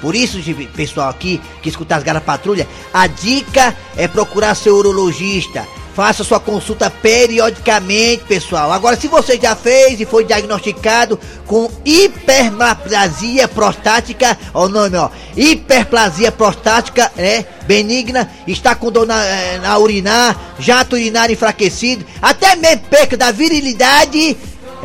Por 0.00 0.14
isso, 0.14 0.38
pessoal 0.74 1.08
aqui 1.08 1.40
que 1.62 1.70
escuta 1.70 1.96
as 1.96 2.02
garras 2.02 2.22
patrulha, 2.22 2.68
a 2.92 3.06
dica 3.06 3.74
é 3.96 4.06
procurar 4.06 4.54
seu 4.54 4.76
urologista. 4.76 5.66
Faça 5.94 6.22
sua 6.22 6.38
consulta 6.38 6.90
periodicamente, 6.90 8.24
pessoal. 8.24 8.70
Agora, 8.70 9.00
se 9.00 9.08
você 9.08 9.38
já 9.40 9.56
fez 9.56 9.98
e 9.98 10.04
foi 10.04 10.26
diagnosticado 10.26 11.18
com 11.46 11.70
hiperplasia 11.86 13.48
prostática, 13.48 14.38
o 14.52 14.68
nome, 14.68 14.98
ó, 14.98 15.08
hiperplasia 15.34 16.30
prostática, 16.30 17.10
né, 17.16 17.46
benigna, 17.66 18.30
está 18.46 18.74
com 18.74 18.92
dor 18.92 19.06
na, 19.06 19.24
eh, 19.24 19.58
na 19.62 19.78
urinar, 19.78 20.38
jato 20.58 20.96
urinário 20.96 21.32
enfraquecido, 21.32 22.04
até 22.20 22.54
mesmo 22.56 22.82
perca 22.90 23.16
da 23.16 23.30
virilidade, 23.32 24.36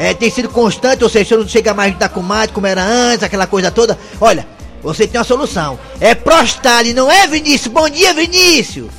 é, 0.02 0.16
tem 0.16 0.32
sido 0.32 0.50
constante, 0.50 1.04
ou 1.04 1.10
seja, 1.10 1.38
não 1.38 1.48
chega 1.48 1.76
mais 1.76 1.92
a 1.92 1.94
estar 1.94 2.10
com 2.10 2.22
mais 2.22 2.50
como 2.50 2.66
era 2.66 2.82
antes, 2.82 3.22
aquela 3.22 3.46
coisa 3.46 3.70
toda. 3.70 3.96
Olha, 4.20 4.48
você 4.82 5.08
tem 5.08 5.20
uma 5.20 5.24
solução. 5.24 5.78
É 6.00 6.16
Prostale, 6.16 6.92
não 6.92 7.12
é, 7.12 7.28
Vinícius? 7.28 7.72
Bom 7.72 7.88
dia, 7.88 8.12
Vinícius! 8.12 8.90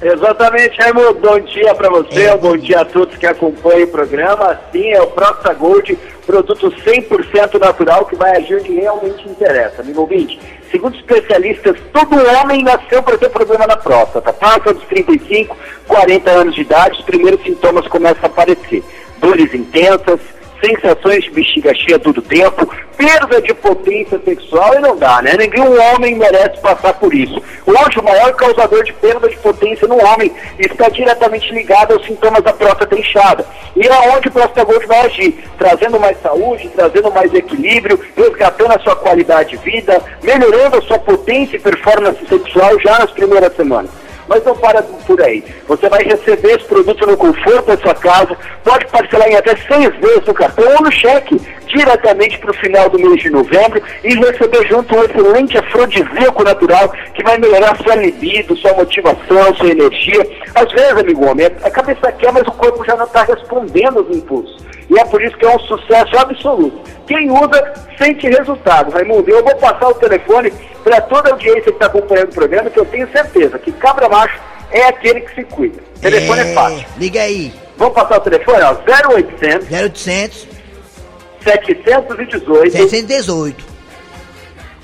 Exatamente, 0.00 0.80
Raimundo. 0.80 1.14
Bom 1.14 1.40
dia 1.40 1.74
para 1.74 1.90
você, 1.90 2.34
bom 2.36 2.56
dia 2.56 2.82
a 2.82 2.84
todos 2.84 3.16
que 3.16 3.26
acompanham 3.26 3.82
o 3.82 3.88
programa. 3.88 4.60
Sim, 4.70 4.92
é 4.92 5.02
o 5.02 5.08
Prosta 5.08 5.52
Gold, 5.54 5.98
produto 6.24 6.70
100% 6.70 7.58
natural 7.58 8.06
que 8.06 8.14
vai 8.14 8.36
agir 8.36 8.60
onde 8.60 8.72
realmente 8.72 9.28
interessa. 9.28 9.82
Amigo 9.82 10.02
ouvinte, 10.02 10.40
segundo 10.70 10.96
especialistas, 10.96 11.76
todo 11.92 12.14
homem 12.38 12.62
nasceu 12.62 13.02
para 13.02 13.18
ter 13.18 13.28
problema 13.28 13.66
na 13.66 13.76
próstata. 13.76 14.32
Passa 14.32 14.72
dos 14.72 14.84
35, 14.84 15.56
40 15.88 16.30
anos 16.30 16.54
de 16.54 16.60
idade, 16.60 17.00
os 17.00 17.04
primeiros 17.04 17.42
sintomas 17.42 17.88
começam 17.88 18.22
a 18.22 18.26
aparecer. 18.26 18.84
Dores 19.20 19.54
intensas, 19.54 20.20
sensações 20.64 21.24
de 21.24 21.30
bexiga 21.30 21.74
cheia 21.74 21.98
todo 21.98 22.22
tempo, 22.22 22.68
perda 22.96 23.40
de 23.40 23.54
potência 23.54 24.20
sexual 24.24 24.74
e 24.74 24.80
não 24.80 24.96
dá, 24.96 25.22
né? 25.22 25.32
Nenhum 25.36 25.80
homem 25.80 26.16
merece 26.16 26.60
passar 26.60 26.92
por 26.94 27.14
isso. 27.14 27.42
Hoje, 27.66 27.98
o 27.98 28.02
maior 28.02 28.34
causador 28.34 28.84
de 28.84 28.92
perda 28.92 29.28
de 29.28 29.36
potência 29.38 29.88
no 29.88 29.96
homem 29.96 30.30
está 30.58 30.88
diretamente 30.88 31.52
ligado 31.52 31.94
aos 31.94 32.04
sintomas 32.04 32.42
da 32.42 32.52
próstata 32.52 32.98
inchada. 32.98 33.46
E 33.74 33.86
é 33.86 34.14
onde 34.14 34.28
o 34.28 34.32
Próstata 34.32 34.64
Gold 34.64 34.86
vai 34.86 35.06
agir, 35.06 35.44
trazendo 35.56 35.98
mais 35.98 36.20
saúde, 36.20 36.70
trazendo 36.74 37.10
mais 37.10 37.32
equilíbrio, 37.32 37.98
resgatando 38.16 38.72
a 38.72 38.78
sua 38.80 38.96
qualidade 38.96 39.50
de 39.50 39.56
vida, 39.58 40.02
melhorando 40.22 40.76
a 40.76 40.82
sua 40.82 40.98
potência 40.98 41.56
e 41.56 41.60
performance 41.60 42.18
sexual 42.26 42.78
já 42.80 42.98
nas 42.98 43.10
primeiras 43.12 43.54
semanas. 43.54 43.90
Mas 44.30 44.44
não 44.44 44.56
para 44.56 44.80
por 44.82 45.20
aí. 45.20 45.44
Você 45.66 45.88
vai 45.88 46.04
receber 46.04 46.52
esse 46.52 46.64
produto 46.64 47.04
no 47.04 47.16
conforto 47.16 47.66
da 47.66 47.76
sua 47.76 47.94
casa, 47.96 48.36
pode 48.62 48.86
parcelar 48.86 49.28
em 49.28 49.34
até 49.34 49.56
seis 49.56 49.92
vezes 49.96 50.24
no 50.24 50.32
cartão 50.32 50.64
ou 50.76 50.84
no 50.84 50.92
cheque, 50.92 51.36
diretamente 51.66 52.38
para 52.38 52.52
o 52.52 52.54
final 52.54 52.88
do 52.88 52.98
mês 52.98 53.20
de 53.20 53.28
novembro 53.28 53.82
e 54.04 54.14
receber 54.14 54.68
junto 54.68 54.94
um 54.94 55.02
excelente 55.02 55.58
afrodisíaco 55.58 56.44
natural 56.44 56.92
que 57.12 57.24
vai 57.24 57.38
melhorar 57.38 57.76
sua 57.78 57.96
libido, 57.96 58.56
sua 58.56 58.72
motivação, 58.74 59.54
sua 59.56 59.70
energia. 59.70 60.24
Às 60.54 60.70
vezes, 60.72 60.96
amigo 60.96 61.28
homem, 61.28 61.46
a 61.46 61.70
cabeça 61.70 62.12
quer, 62.12 62.32
mas 62.32 62.46
o 62.46 62.52
corpo 62.52 62.84
já 62.84 62.94
não 62.94 63.06
está 63.06 63.24
respondendo 63.24 63.98
aos 63.98 64.16
impulsos. 64.16 64.70
E 64.90 64.98
é 64.98 65.04
por 65.04 65.22
isso 65.22 65.36
que 65.38 65.46
é 65.46 65.54
um 65.54 65.58
sucesso 65.60 66.18
absoluto. 66.18 66.82
Quem 67.06 67.30
usa, 67.30 67.72
sente 67.96 68.28
resultado. 68.28 68.90
Raimundo, 68.90 69.30
eu 69.30 69.42
vou 69.44 69.54
passar 69.54 69.88
o 69.88 69.94
telefone 69.94 70.52
para 70.82 71.00
toda 71.02 71.28
a 71.28 71.32
audiência 71.32 71.62
que 71.62 71.70
está 71.70 71.86
acompanhando 71.86 72.30
o 72.30 72.34
programa, 72.34 72.68
que 72.68 72.80
eu 72.80 72.84
tenho 72.84 73.08
certeza 73.12 73.56
que 73.58 73.70
cabra 73.70 74.08
macho 74.08 74.36
é 74.72 74.88
aquele 74.88 75.20
que 75.20 75.34
se 75.36 75.44
cuida. 75.44 75.80
O 75.96 76.00
telefone 76.00 76.40
é, 76.40 76.54
fácil. 76.54 76.84
Liga 76.98 77.22
aí. 77.22 77.52
Vamos 77.76 77.94
passar 77.94 78.18
o 78.18 78.20
telefone, 78.20 78.62
ó, 78.62 78.74
0800 79.14 79.68
0800 79.70 80.48
718 81.44 82.72
618 82.72 83.64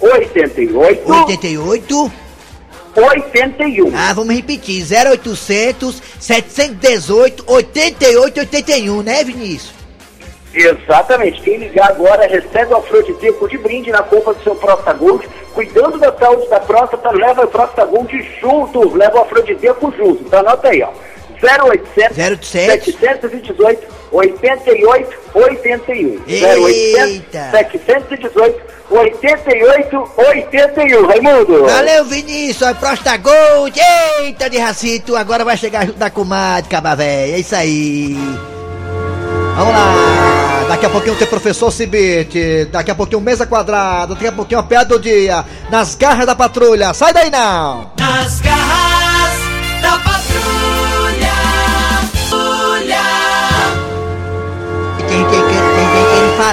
88 0.01 1.13
88 1.13 2.13
81. 2.97 3.93
Ah, 3.95 4.13
vamos 4.15 4.35
repetir. 4.35 4.83
0800 4.83 6.03
718 6.19 7.45
88 7.47 8.41
81, 8.41 9.03
né, 9.03 9.25
Vinícius? 9.25 9.76
Exatamente. 10.57 11.43
Quem 11.43 11.59
ligar 11.59 11.91
agora 11.91 12.27
recebe 12.27 12.73
o 12.73 12.79
afrodisíaco 12.79 13.49
de 13.49 13.59
brinde 13.59 13.91
na 13.91 14.03
compra 14.03 14.33
do 14.33 14.43
seu 14.43 14.55
Próstata 14.57 14.95
Gold. 14.95 15.29
Cuidando 15.53 15.99
da 15.99 16.13
saúde 16.13 16.49
da 16.49 16.61
próstata, 16.61 17.11
leva 17.11 17.45
o 17.45 17.49
Próstata 17.49 17.85
Gold 17.85 18.31
junto, 18.41 18.97
leva 18.97 19.19
o 19.19 19.23
afrodisíaco 19.23 19.93
junto. 19.97 20.23
Então 20.23 20.41
anota 20.41 20.69
aí, 20.69 20.83
ó. 20.83 20.91
0800 21.43 22.49
718 22.49 23.87
88 24.11 25.19
81. 25.35 26.23
0800 26.27 27.51
718 27.51 28.63
88 28.91 30.11
81. 30.17 31.07
Raimundo. 31.07 31.67
Valeu, 31.67 32.05
Vinícius. 32.05 32.63
Olha, 32.63 32.75
Prosta 32.75 33.17
Gold. 33.19 33.79
Eita, 34.21 34.49
de 34.49 34.59
racito. 34.59 35.17
Agora 35.17 35.45
vai 35.45 35.57
chegar 35.57 35.85
junto 35.85 35.99
da 35.99 36.09
comadre, 36.09 36.71
cabavé. 36.71 37.31
É 37.31 37.39
isso 37.39 37.55
aí. 37.55 38.17
Vamos 39.57 39.73
lá, 39.73 40.36
daqui 40.69 40.87
a 40.87 40.91
pouquinho 40.91 41.17
tem 41.17 41.27
professor 41.27 41.71
Cibite, 41.71 42.67
daqui 42.71 42.91
a 42.91 42.95
pouquinho 42.95 43.21
mesa 43.21 43.47
quadrada, 43.47 44.15
daqui 44.15 44.27
a 44.27 44.33
pouquinho 44.33 44.61
a 44.61 44.63
piada 44.63 44.87
do 44.97 45.01
dia, 45.01 45.45
nas 45.71 45.95
garras 45.95 46.27
da 46.27 46.35
patrulha, 46.35 46.93
sai 46.95 47.13
daí 47.13 47.31
não! 47.31 47.91
Nas 47.99 48.41
garras 48.41 49.39
da 49.83 49.99
patrulha. 49.99 51.33
Patrulha. 52.29 53.03
Tem 54.99 55.19
gente 55.19 55.31
que- 55.31 55.31
tem 55.31 55.31
gente 55.31 55.53
querendo 55.53 55.66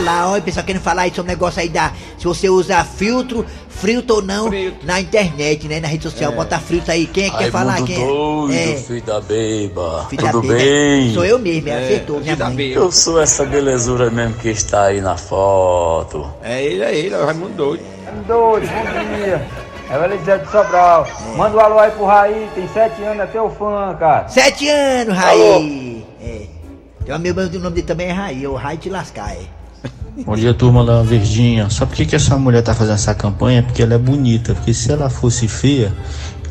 falar, 0.04 0.30
olha, 0.32 0.42
pessoal 0.42 0.66
querendo 0.66 0.82
falar 0.82 1.02
aí 1.04 1.10
sobre 1.14 1.32
o 1.32 1.34
negócio 1.36 1.62
aí 1.62 1.70
da. 1.70 1.94
Se 2.18 2.26
você 2.26 2.50
usa 2.50 2.84
filtro, 2.84 3.46
filtro 3.70 4.18
ou 4.18 4.22
não, 4.22 4.50
na 4.84 5.00
internet, 5.00 5.68
né? 5.68 5.80
Na 5.80 5.88
rede 5.88 6.04
social, 6.04 6.32
É. 6.32 6.36
bota 6.36 6.60
filtro 6.60 6.92
aí. 6.92 7.06
Quem 7.08 7.26
é 7.26 7.30
que 7.30 7.38
quer 7.38 7.52
falar? 7.52 7.74
Raimundo 7.74 7.94
Quem 7.94 8.04
é? 8.04 8.08
doido, 8.08 8.54
É. 8.54 8.76
filho 8.78 9.02
da 9.04 9.22
beba. 9.22 10.06
Filho 10.10 10.24
da 10.24 10.32
Tudo 10.32 10.48
beba. 10.48 10.54
bem? 10.60 11.14
Sou 11.14 11.26
eu 11.26 11.40
mesmo, 11.40 11.70
é, 11.70 11.84
acertou, 11.86 12.20
minha 12.20 12.36
mãe. 12.36 12.70
Eu 12.72 12.92
sou 12.92 13.22
essa 13.22 13.46
belezura 13.46 14.10
mesmo 14.10 14.36
que 14.36 14.50
está 14.50 14.84
aí 14.86 15.02
na 15.02 15.16
foto. 15.18 16.32
É 16.44 16.62
ele, 16.64 16.84
é 16.84 16.96
ele, 16.96 17.14
é 17.16 17.18
o 17.18 17.26
Raimundo 17.26 17.54
doido. 17.54 17.84
Doido, 18.28 18.68
bom 18.68 19.16
dia. 19.16 19.48
É 19.90 19.98
o 19.98 20.04
Eliseu 20.06 20.40
de 20.40 20.50
Sobral. 20.50 21.08
Manda 21.36 21.58
um 21.58 21.60
alô 21.60 21.80
aí 21.80 21.92
pro 21.92 22.06
Raí, 22.06 22.50
tem 22.56 22.68
sete 22.70 23.02
anos, 23.04 23.20
é 23.24 23.26
teu 23.28 23.50
fã, 23.50 23.96
cara. 24.00 24.28
Sete 24.30 24.68
anos, 24.70 25.16
Raí. 25.16 26.06
É. 26.22 26.42
Tem 27.06 27.12
um 27.14 27.16
amigo 27.18 27.40
meu, 27.40 27.50
o 27.50 27.60
nome 27.60 27.76
dele 27.76 27.88
também 27.88 28.08
é 28.08 28.12
Raí, 28.14 28.48
o 28.48 28.54
Raí 28.54 28.78
te 28.78 28.90
lascar, 28.90 29.32
é. 29.34 29.40
Bom 30.26 30.36
dia, 30.36 30.54
turma 30.54 30.86
da 30.86 31.02
Verdinha. 31.02 31.70
Sabe 31.70 31.92
por 31.92 31.98
que, 31.98 32.06
que 32.06 32.16
essa 32.16 32.38
mulher 32.38 32.62
tá 32.62 32.74
fazendo 32.74 32.96
essa 32.96 33.16
campanha? 33.16 33.64
Porque 33.64 33.82
ela 33.82 33.96
é 33.96 33.98
bonita. 33.98 34.54
Porque 34.54 34.74
se 34.74 34.92
ela 34.92 35.10
fosse 35.10 35.48
feia, 35.48 35.92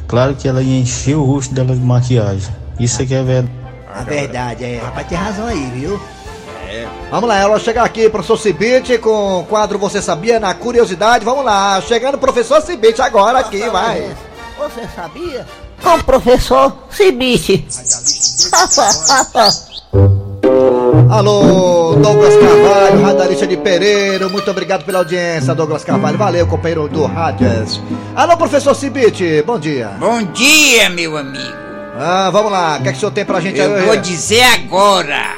claro 0.09 0.35
que 0.35 0.49
ela 0.49 0.61
ia 0.61 0.81
encher 0.81 1.15
o 1.15 1.25
rosto 1.25 1.55
dela 1.55 1.75
de 1.75 1.81
maquiagem. 1.81 2.53
Isso 2.79 3.01
é 3.01 3.07
que 3.07 3.15
é 3.15 3.23
verdade. 3.23 3.63
A 3.95 4.03
verdade, 4.03 4.65
é. 4.65 4.79
Rapaz, 4.79 5.07
tem 5.07 5.17
razão 5.17 5.47
aí, 5.47 5.71
viu? 5.75 6.01
É. 6.69 6.89
Vamos 7.11 7.29
lá, 7.29 7.39
ela 7.39 7.59
chega 7.59 7.83
aqui, 7.83 8.09
professor 8.09 8.39
Cibite, 8.39 8.99
com 8.99 9.41
o 9.41 9.45
quadro 9.45 9.79
Você 9.79 10.03
Sabia 10.03 10.41
na 10.41 10.55
Curiosidade. 10.55 11.25
Vamos 11.25 11.45
lá, 11.45 11.81
chegando 11.83 12.17
o 12.17 12.19
professor 12.19 12.61
Cibite 12.63 13.01
agora 13.01 13.39
aqui, 13.39 13.69
vai. 13.69 14.11
Você 14.59 14.89
sabia? 14.97 15.47
Com 15.83 15.95
o 15.95 16.05
professor 16.05 16.77
Cibite. 16.91 17.67
Alô, 21.11 21.95
Douglas 21.97 22.35
Carvalho, 22.37 23.03
radialista 23.03 23.47
de 23.47 23.57
Pereira. 23.57 24.29
Muito 24.29 24.51
obrigado 24.51 24.85
pela 24.85 24.99
audiência, 24.99 25.55
Douglas 25.55 25.85
Carvalho. 25.85 26.19
Valeu, 26.19 26.47
companheiro 26.47 26.89
do 26.89 27.05
Rádios. 27.07 27.81
Alô, 28.15 28.37
professor 28.37 28.75
Cibite, 28.75 29.43
bom 29.47 29.59
dia. 29.59 29.89
Bom 29.99 30.23
dia, 30.23 30.91
meu 30.91 31.17
amigo. 31.17 31.57
Ah, 31.99 32.31
vamos 32.31 32.53
lá, 32.53 32.79
o 32.79 32.83
que, 32.83 32.89
é 32.89 32.93
que 32.93 32.97
o 32.97 33.01
senhor 33.01 33.13
tem 33.13 33.25
pra 33.25 33.41
gente 33.41 33.59
Eu 33.59 33.75
aí? 33.75 33.83
vou 33.87 33.97
dizer 33.97 34.43
agora. 34.43 35.37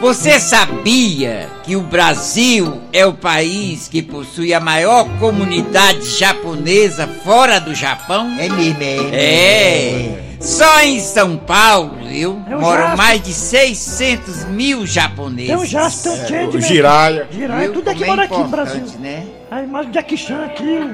Você 0.00 0.40
sabia 0.40 1.48
que 1.62 1.76
o 1.76 1.82
Brasil 1.82 2.80
é 2.92 3.04
o 3.04 3.12
país 3.12 3.86
que 3.86 4.00
possui 4.00 4.54
a 4.54 4.58
maior 4.60 5.04
comunidade 5.18 6.06
japonesa 6.18 7.06
fora 7.22 7.60
do 7.60 7.74
Japão? 7.74 8.34
É 8.38 8.48
mesmo, 8.48 8.82
é. 8.82 8.96
É. 9.12 10.29
Só 10.40 10.80
em 10.80 10.98
São 11.00 11.36
Paulo, 11.36 11.96
viu? 12.08 12.42
Eu 12.50 12.60
Moram 12.60 12.88
já- 12.88 12.96
mais 12.96 13.20
de 13.22 13.32
600 13.34 14.44
mil 14.46 14.86
japoneses. 14.86 15.48
Tem 15.48 15.56
o 15.56 15.66
Jasto, 15.66 16.10
tem 16.10 16.12
o 16.24 16.28
Change, 16.28 16.56
o? 16.56 16.60
Jiraya. 16.60 17.28
Jiraya, 17.30 17.70
tudo 17.70 17.90
é 17.90 17.94
mora 17.94 18.22
aqui 18.24 18.38
no 18.38 18.48
Brasil. 18.48 18.82
né? 18.98 19.26
Aí, 19.50 19.66
mas 19.66 19.86
o 19.86 19.90
Jack 19.90 20.16
Chan 20.16 20.44
aqui. 20.46 20.90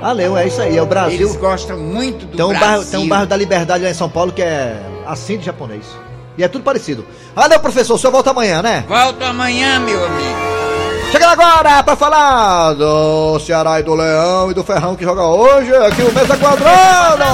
Valeu, 0.00 0.36
é 0.38 0.46
isso 0.46 0.60
aí, 0.62 0.76
é 0.76 0.82
o 0.82 0.86
Brasil. 0.86 1.14
Eles 1.20 1.34
gostam 1.34 1.76
muito 1.76 2.24
do 2.26 2.36
Tem 2.36 2.44
um, 2.46 2.50
Brasil. 2.50 2.66
bairro, 2.68 2.84
tem 2.84 3.00
um 3.00 3.08
bairro 3.08 3.26
da 3.26 3.36
Liberdade 3.36 3.82
lá 3.82 3.90
em 3.90 3.94
São 3.94 4.08
Paulo 4.08 4.30
que 4.30 4.42
é 4.42 4.76
assim 5.06 5.38
de 5.38 5.46
japonês. 5.46 5.84
E 6.36 6.44
é 6.44 6.46
tudo 6.46 6.62
parecido. 6.62 7.04
Valeu, 7.34 7.58
professor, 7.58 7.94
o 7.94 7.98
senhor 7.98 8.12
volta 8.12 8.30
amanhã, 8.30 8.62
né? 8.62 8.84
Volto 8.88 9.24
amanhã, 9.24 9.80
meu 9.80 10.04
amigo. 10.04 10.38
Chegando 11.10 11.30
agora 11.32 11.82
pra 11.82 11.96
falar 11.96 12.74
do 12.74 13.40
Ceará 13.40 13.80
e 13.80 13.82
do 13.82 13.94
Leão 13.94 14.52
e 14.52 14.54
do 14.54 14.62
Ferrão 14.62 14.94
que 14.94 15.02
joga 15.02 15.24
hoje 15.24 15.74
aqui 15.74 16.02
o 16.02 16.12
Mesa 16.12 16.36
Quadrada. 16.36 17.24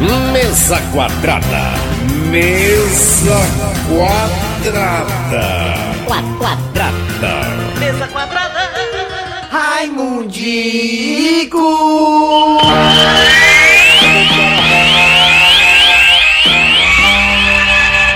Mesa 0.00 0.80
quadrada. 0.92 1.74
Mesa 2.30 3.40
quadrada. 3.88 5.74
Quadrada. 6.06 6.92
Mesa 7.80 8.06
quadrada. 8.06 8.70
Raimundico. 9.50 10.78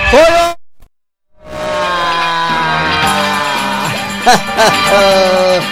Foi 0.09 0.53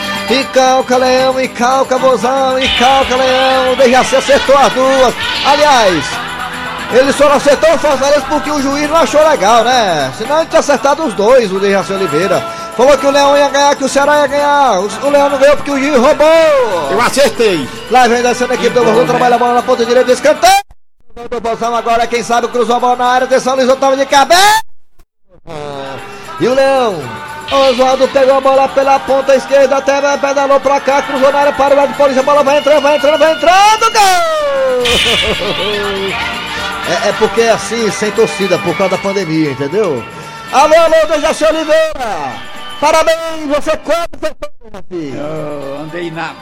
E 0.32 0.46
calca, 0.46 0.96
leão, 0.96 1.42
e 1.42 1.48
calca, 1.50 2.00
bozão, 2.00 2.58
e 2.58 2.66
calca, 2.80 3.18
leão. 3.18 3.74
O 3.74 3.76
Dejaci 3.76 4.16
acertou 4.16 4.58
as 4.58 4.72
duas. 4.72 5.14
Aliás, 5.46 6.06
ele 6.94 7.12
só 7.12 7.28
não 7.28 7.36
acertou 7.36 7.74
o 7.74 7.78
Fortaleza 7.78 8.26
porque 8.30 8.50
o 8.50 8.62
juiz 8.62 8.90
não 8.90 8.96
achou 8.96 9.22
legal, 9.28 9.66
né? 9.66 10.10
Senão 10.18 10.38
ele 10.38 10.46
tinha 10.46 10.62
acertado 10.62 11.04
os 11.04 11.14
dois, 11.16 11.52
o 11.52 11.60
Dejaci 11.60 11.92
Oliveira. 11.92 12.40
Falou 12.78 12.98
que 12.98 13.06
o 13.06 13.12
Leão 13.12 13.38
ia 13.38 13.50
ganhar, 13.50 13.76
que 13.76 13.84
o 13.84 13.90
Ceará 13.90 14.22
ia 14.22 14.28
ganhar. 14.28 14.80
O, 14.80 14.86
o 15.06 15.10
Leão 15.10 15.30
não 15.30 15.38
ganhou 15.38 15.58
porque 15.58 15.72
o 15.72 15.78
juiz 15.78 15.98
roubou. 15.98 16.92
Eu 16.92 17.02
acertei. 17.02 17.68
Lá 17.90 18.08
vem 18.08 18.22
descendo 18.22 18.54
a 18.54 18.56
equipe 18.56 18.70
do 18.70 18.86
Bozão, 18.86 19.06
trabalha 19.06 19.36
a 19.36 19.38
bola 19.38 19.56
na 19.56 19.64
ponta 19.64 19.86
direita, 19.86 20.14
escanteio. 20.14 20.64
Do 21.30 21.42
Bozão 21.42 21.76
agora, 21.76 22.08
quem 22.08 22.24
sabe, 22.24 22.48
cruzou 22.48 22.78
a 22.78 22.80
bola 22.80 22.96
na 22.96 23.06
área, 23.06 23.26
atenção, 23.26 23.58
Luiz 23.58 23.68
Otávio 23.68 23.98
de 23.98 24.06
cabeça. 24.06 24.62
E 26.40 26.48
o 26.48 26.54
Leão, 26.54 27.04
Oswaldo 27.52 28.08
pegou 28.08 28.36
a 28.36 28.42
bola 28.42 28.68
pela 28.70 28.98
ponta 29.00 29.36
esquerda, 29.36 29.78
até 29.78 30.00
pedalou 30.18 30.60
pra 30.60 30.80
cá, 30.80 31.02
cruzou 31.02 31.32
na 31.32 31.40
área 31.40 31.52
para 31.52 31.74
o 31.74 31.78
lado 31.78 31.90
de 31.90 31.98
polícia, 31.98 32.22
a 32.22 32.24
bola 32.24 32.44
vai 32.44 32.60
entrando, 32.60 32.82
vai 32.82 32.96
entrando, 32.96 33.20
vai 33.20 33.34
entrando, 33.34 33.92
gol! 33.92 34.84
É, 36.90 37.10
é 37.10 37.14
porque 37.20 37.42
é 37.42 37.52
assim, 37.52 37.92
sem 37.92 38.10
torcida, 38.12 38.58
por 38.60 38.76
causa 38.78 38.96
da 38.96 39.02
pandemia, 39.02 39.52
entendeu? 39.52 40.04
Alô, 40.52 40.76
alô, 40.76 41.08
Dejaci 41.08 41.46
Oliveira! 41.46 42.51
Parabéns, 42.82 43.48
você 43.48 43.78
quase 43.78 44.08
acertou, 44.12 44.50
meu 44.74 44.84
filho. 44.90 45.16
Eu 45.16 45.82
andei 45.82 46.10
na. 46.10 46.34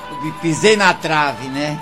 pisei 0.41 0.77
na 0.77 0.93
trave, 0.93 1.49
né? 1.49 1.77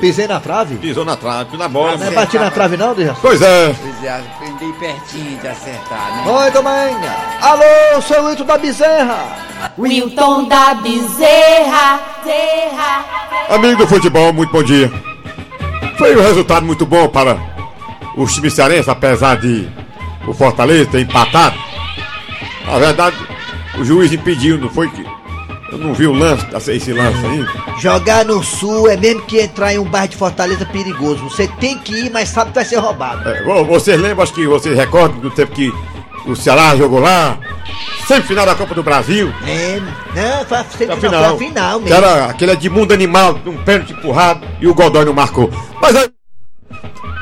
Pisei 0.00 0.26
na 0.26 0.40
trave? 0.40 0.74
Pisou 0.74 1.04
na 1.04 1.16
trave, 1.16 1.56
na 1.56 1.68
bola. 1.68 1.96
Não 1.96 2.08
é 2.08 2.10
bati 2.10 2.36
na 2.36 2.50
trave 2.50 2.76
não, 2.76 2.96
Dejaci? 2.96 3.20
Pois 3.22 3.40
é. 3.40 3.72
Pois 3.72 4.04
é, 4.04 4.24
andei 4.50 4.72
pertinho 4.72 5.38
de 5.38 5.46
acertar, 5.46 6.16
né? 6.16 6.22
Muito 6.24 6.62
bem. 6.64 6.96
Alô, 7.42 8.02
seu 8.02 8.24
Wilton 8.24 8.44
da 8.44 8.58
Bezerra. 8.58 9.36
Wilton 9.78 10.48
da 10.48 10.74
Bezerra. 10.74 12.00
Bezerra. 12.24 13.04
Amigo 13.50 13.76
do 13.76 13.86
futebol, 13.86 14.32
muito 14.32 14.52
bom 14.52 14.64
dia. 14.64 14.92
Foi 15.96 16.16
um 16.16 16.22
resultado 16.22 16.66
muito 16.66 16.84
bom 16.84 17.06
para 17.06 17.38
os 18.16 18.34
times 18.34 18.52
cearenses, 18.52 18.88
apesar 18.88 19.36
de 19.36 19.68
o 20.26 20.34
Fortaleza 20.34 20.90
ter 20.90 21.02
empatado. 21.02 21.56
Na 22.66 22.78
verdade, 22.78 23.16
o 23.78 23.84
juiz 23.84 24.12
impediu, 24.12 24.58
não 24.58 24.68
foi 24.70 24.88
que. 24.90 25.04
Eu 25.70 25.78
não 25.78 25.94
vi 25.94 26.06
o 26.06 26.12
lance, 26.12 26.44
esse 26.70 26.92
lance 26.92 27.24
aí. 27.24 27.46
Jogar 27.80 28.26
no 28.26 28.42
sul 28.44 28.90
é 28.90 28.96
mesmo 28.96 29.22
que 29.22 29.40
entrar 29.40 29.72
em 29.72 29.78
um 29.78 29.84
bairro 29.84 30.08
de 30.08 30.16
Fortaleza 30.18 30.66
perigoso. 30.66 31.24
Você 31.30 31.48
tem 31.48 31.78
que 31.78 31.94
ir, 31.94 32.10
mas 32.10 32.28
sabe 32.28 32.50
que 32.50 32.56
vai 32.56 32.64
ser 32.66 32.76
roubado. 32.76 33.26
É, 33.26 33.42
vo- 33.42 33.64
vocês 33.64 33.98
lembram, 33.98 34.22
acho 34.22 34.34
que 34.34 34.46
vocês 34.46 34.76
recordam 34.76 35.18
do 35.20 35.30
tempo 35.30 35.52
que 35.52 35.72
o 36.26 36.36
Ceará 36.36 36.76
jogou 36.76 37.00
lá? 37.00 37.38
Semifinal 38.06 38.44
da 38.44 38.54
Copa 38.54 38.74
do 38.74 38.82
Brasil. 38.82 39.32
Lembro. 39.42 39.90
Não, 40.14 40.44
foi 40.44 40.58
a 40.58 40.64
semifinal, 40.64 40.92
a 40.96 40.98
foi 40.98 41.08
final. 41.08 41.24
a 41.24 41.38
final 41.38 41.80
mesmo. 41.80 41.94
era 41.96 42.24
aquele 42.26 42.52
Edmundo 42.52 42.92
animal, 42.92 43.40
um 43.46 43.56
pênalti 43.64 43.94
empurrado 43.94 44.46
e 44.60 44.66
o 44.66 44.74
Godoy 44.74 45.06
não 45.06 45.14
marcou. 45.14 45.50
Mas 45.80 45.96
aí, 45.96 46.10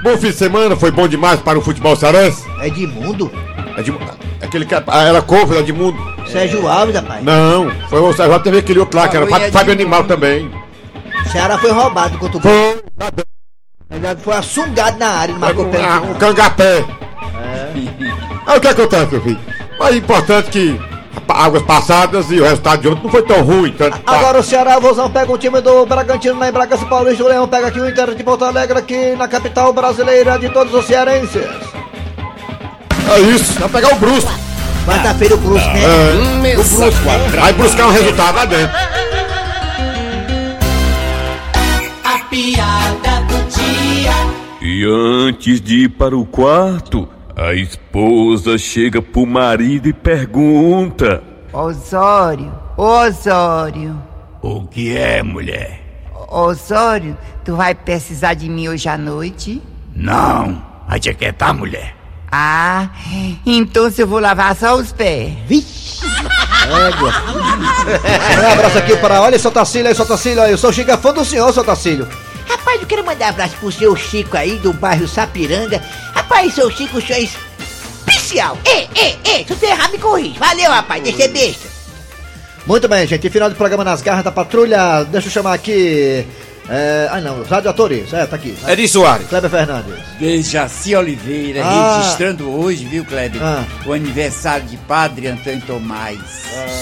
bom 0.02 0.16
fim 0.18 0.28
de 0.30 0.32
semana, 0.32 0.74
foi 0.74 0.90
bom 0.90 1.06
demais 1.06 1.38
para 1.38 1.56
o 1.56 1.62
futebol 1.62 1.94
cearense. 1.94 2.44
Edmundo? 2.62 3.30
Edmundo 3.76 4.30
aquele 4.50 4.66
que 4.66 4.74
ah, 4.74 5.02
era 5.02 5.22
couve, 5.22 5.56
Edmundo. 5.56 5.98
Sérgio 6.26 6.66
Alves, 6.68 6.96
rapaz. 6.96 7.22
Não, 7.22 7.70
foi 7.88 8.00
o 8.00 8.12
Sérgio 8.12 8.40
teve 8.40 8.58
aquele 8.58 8.80
outro 8.80 8.98
lá, 8.98 9.08
que 9.08 9.16
era 9.16 9.26
Fábio, 9.26 9.52
Fábio 9.52 9.72
Animal 9.72 10.04
também. 10.04 10.50
O 11.24 11.28
Ceará 11.28 11.56
foi 11.56 11.70
roubado 11.70 12.18
contra 12.18 12.38
o 12.38 12.40
Foi. 12.40 12.82
Foi 14.18 14.34
assungado 14.34 14.98
na 14.98 15.08
área, 15.08 15.32
não 15.32 15.40
marcou 15.40 15.66
um, 15.66 15.70
pênalti. 15.70 15.92
ah, 15.92 16.10
um 16.10 16.14
cangapé. 16.14 16.84
Aí 18.46 18.58
o 18.58 18.60
que 18.60 18.68
acontece, 18.68 19.12
meu 19.12 19.20
filho? 19.22 19.40
Mas 19.78 19.94
é 19.94 19.96
importante 19.98 20.50
que 20.50 20.80
águas 21.28 21.62
passadas 21.62 22.30
e 22.30 22.40
o 22.40 22.44
resultado 22.44 22.82
de 22.82 22.88
ontem 22.88 23.02
não 23.04 23.10
foi 23.10 23.22
tão 23.22 23.42
ruim. 23.42 23.72
Tanto 23.72 24.00
Agora 24.06 24.40
o 24.40 24.42
Ceará, 24.42 24.78
Vozão 24.78 25.10
pega 25.10 25.32
o 25.32 25.38
time 25.38 25.60
do 25.60 25.86
Bragantino 25.86 26.38
lá 26.38 26.48
em 26.48 26.52
Bragança 26.52 26.84
Paulista. 26.86 27.22
O 27.24 27.28
Leão 27.28 27.48
pega 27.48 27.68
aqui 27.68 27.80
o 27.80 27.88
Inter 27.88 28.14
de 28.14 28.22
Porto 28.22 28.44
Alegre, 28.44 28.78
aqui 28.78 29.14
na 29.16 29.28
capital 29.28 29.72
brasileira 29.72 30.38
de 30.38 30.48
todos 30.50 30.74
os 30.74 30.86
cearenses. 30.86 31.46
É 33.10 33.18
isso, 33.18 33.58
vai 33.58 33.68
pegar 33.68 33.92
o 33.94 33.98
Brusque. 33.98 34.30
Quarta-feira 34.86 35.34
o 35.34 35.38
Brusque, 35.38 35.68
né? 35.68 36.52
É, 36.52 36.52
o 36.52 36.62
Brusque. 36.62 37.38
Vai 37.40 37.52
buscar 37.54 37.86
um 37.88 37.90
resultado 37.90 38.36
lá 38.36 38.44
dentro. 38.44 38.76
A 42.04 42.18
piada 42.30 43.20
do 43.28 43.48
dia. 43.48 44.12
E 44.62 44.84
antes 44.84 45.60
de 45.60 45.84
ir 45.84 45.88
para 45.88 46.16
o 46.16 46.24
quarto, 46.24 47.08
a 47.36 47.52
esposa 47.52 48.56
chega 48.56 49.02
pro 49.02 49.26
marido 49.26 49.88
e 49.88 49.92
pergunta: 49.92 51.20
Osório, 51.52 52.52
Osório, 52.76 54.00
O 54.40 54.66
que 54.68 54.96
é, 54.96 55.20
mulher? 55.22 55.80
Osório, 56.28 57.18
tu 57.44 57.56
vai 57.56 57.74
precisar 57.74 58.34
de 58.34 58.48
mim 58.48 58.68
hoje 58.68 58.88
à 58.88 58.96
noite? 58.96 59.60
Não. 59.94 60.62
A 60.86 60.96
tia 60.96 61.12
quer 61.12 61.32
tá, 61.32 61.52
mulher? 61.52 61.99
Ah, 62.32 62.88
então 63.44 63.90
se 63.90 64.02
eu 64.02 64.06
vou 64.06 64.20
lavar 64.20 64.54
só 64.54 64.76
os 64.76 64.92
pés. 64.92 65.32
Égua. 66.86 67.12
Um 68.42 68.52
abraço 68.52 68.78
aqui 68.78 68.96
para. 68.96 69.20
Olha, 69.20 69.38
seu 69.38 69.50
Tacílio 69.50 69.88
aí, 69.88 69.94
seu 69.94 70.06
Tacílio 70.06 70.42
aí. 70.42 70.52
Eu 70.52 70.58
sou 70.58 70.72
Chica 70.72 70.96
fã 70.96 71.12
do 71.12 71.24
senhor, 71.24 71.52
seu 71.52 71.64
Tacílio. 71.64 72.08
Rapaz, 72.48 72.80
eu 72.80 72.86
quero 72.86 73.04
mandar 73.04 73.26
um 73.26 73.30
abraço 73.30 73.56
pro 73.56 73.72
seu 73.72 73.96
Chico 73.96 74.36
aí, 74.36 74.56
do 74.58 74.72
bairro 74.72 75.08
Sapiranga. 75.08 75.82
Rapaz, 76.14 76.54
seu 76.54 76.70
Chico, 76.70 76.98
o 76.98 77.02
senhor 77.02 77.20
é 77.20 77.22
especial. 77.22 78.58
Ei, 78.64 78.88
ei, 78.94 79.18
ei, 79.24 79.44
se 79.44 79.54
você 79.54 79.66
errar, 79.66 79.90
me 79.90 79.98
corrige. 79.98 80.38
Valeu, 80.38 80.70
rapaz, 80.70 81.02
deixa 81.02 81.18
ser 81.18 81.28
besta. 81.28 81.68
Muito 82.66 82.86
bem, 82.88 83.06
gente. 83.06 83.28
Final 83.30 83.50
do 83.50 83.56
programa 83.56 83.82
Nas 83.82 84.02
Garras 84.02 84.24
da 84.24 84.30
Patrulha. 84.30 85.04
Deixa 85.04 85.28
eu 85.28 85.32
chamar 85.32 85.54
aqui. 85.54 86.26
É... 86.70 87.08
Ah, 87.10 87.20
não. 87.20 87.42
Rádio 87.42 87.68
Atores. 87.70 88.12
É, 88.12 88.24
tá 88.26 88.36
aqui. 88.36 88.56
Edi 88.68 88.86
Soares. 88.86 89.26
Kleber 89.26 89.50
Fernandes. 89.50 89.94
Dejaci 90.20 90.94
Oliveira, 90.94 91.62
Ah. 91.64 91.98
registrando 92.00 92.48
hoje, 92.48 92.84
viu, 92.84 93.04
Kleber? 93.04 93.42
Ah. 93.42 93.64
O 93.84 93.92
aniversário 93.92 94.66
de 94.66 94.76
Padre 94.76 95.26
Antônio 95.26 95.60
Tomás. 95.66 96.18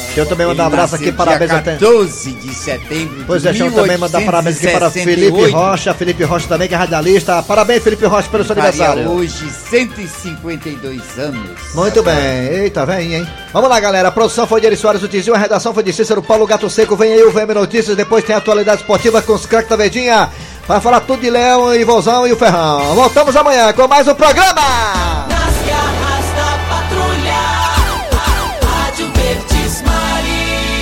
Deixa 0.07 0.21
eu 0.21 0.27
também 0.27 0.47
mandar 0.47 0.65
um 0.65 0.67
abraço 0.67 0.95
aqui, 0.97 1.11
parabéns 1.13 1.51
até- 1.51 1.73
14 1.75 2.33
de 2.33 2.55
setembro 2.55 3.25
Pois 3.27 3.43
de 3.43 3.49
é, 3.49 3.53
deixa 3.53 3.67
eu 3.67 3.73
também 3.73 3.97
mandar 3.97 4.21
parabéns 4.23 4.57
aqui 4.57 4.69
para 4.69 4.91
Felipe 4.91 5.17
1868. 5.21 5.57
Rocha. 5.57 5.95
Felipe 5.95 6.25
Rocha 6.25 6.49
também, 6.49 6.69
que 6.69 6.75
é 6.75 6.77
radialista. 6.79 7.43
Parabéns, 7.43 7.83
Felipe 7.83 8.05
Rocha, 8.07 8.29
pelo 8.29 8.45
seu 8.45 8.53
aniversário. 8.55 9.09
hoje 9.11 9.49
152 9.71 11.01
anos. 11.19 11.51
Muito 11.75 12.03
bem. 12.03 12.17
Eita, 12.63 12.85
vem, 12.85 13.15
hein? 13.15 13.29
Vamos 13.53 13.69
lá, 13.71 13.79
galera. 13.81 14.09
A 14.09 14.13
produção 14.13 14.47
foi 14.47 14.61
de 14.61 14.67
Eri 14.67 14.77
Soares 14.77 15.01
do 15.01 15.09
Tizinho, 15.09 15.35
a 15.35 15.39
redação 15.39 15.73
foi 15.73 15.83
de 15.83 15.93
Cícero 15.93 16.23
Paulo 16.23 16.47
Gato 16.47 16.69
Seco. 16.69 16.97
Vem 16.97 17.13
aí 17.13 17.23
o 17.23 17.31
VM 17.31 17.55
Notícias, 17.55 17.97
depois 17.97 18.25
tem 18.25 18.35
a 18.35 18.39
atualidade 18.39 18.81
esportiva 18.83 19.23
com 19.23 19.35
os 19.35 19.47
craques 19.47 19.69
da 19.71 19.77
Verdinha. 19.79 20.29
Vai 20.67 20.81
falar 20.83 21.01
tudo 21.01 21.23
de 21.23 21.31
Leão 21.31 21.75
e 21.75 21.83
Vozão 21.85 22.27
e 22.27 22.33
o 22.33 22.37
Ferrão. 22.37 22.95
Voltamos 22.95 23.35
amanhã 23.35 23.73
com 23.73 23.89
mais 23.89 24.07
um 24.07 24.15
programa. 24.15 25.29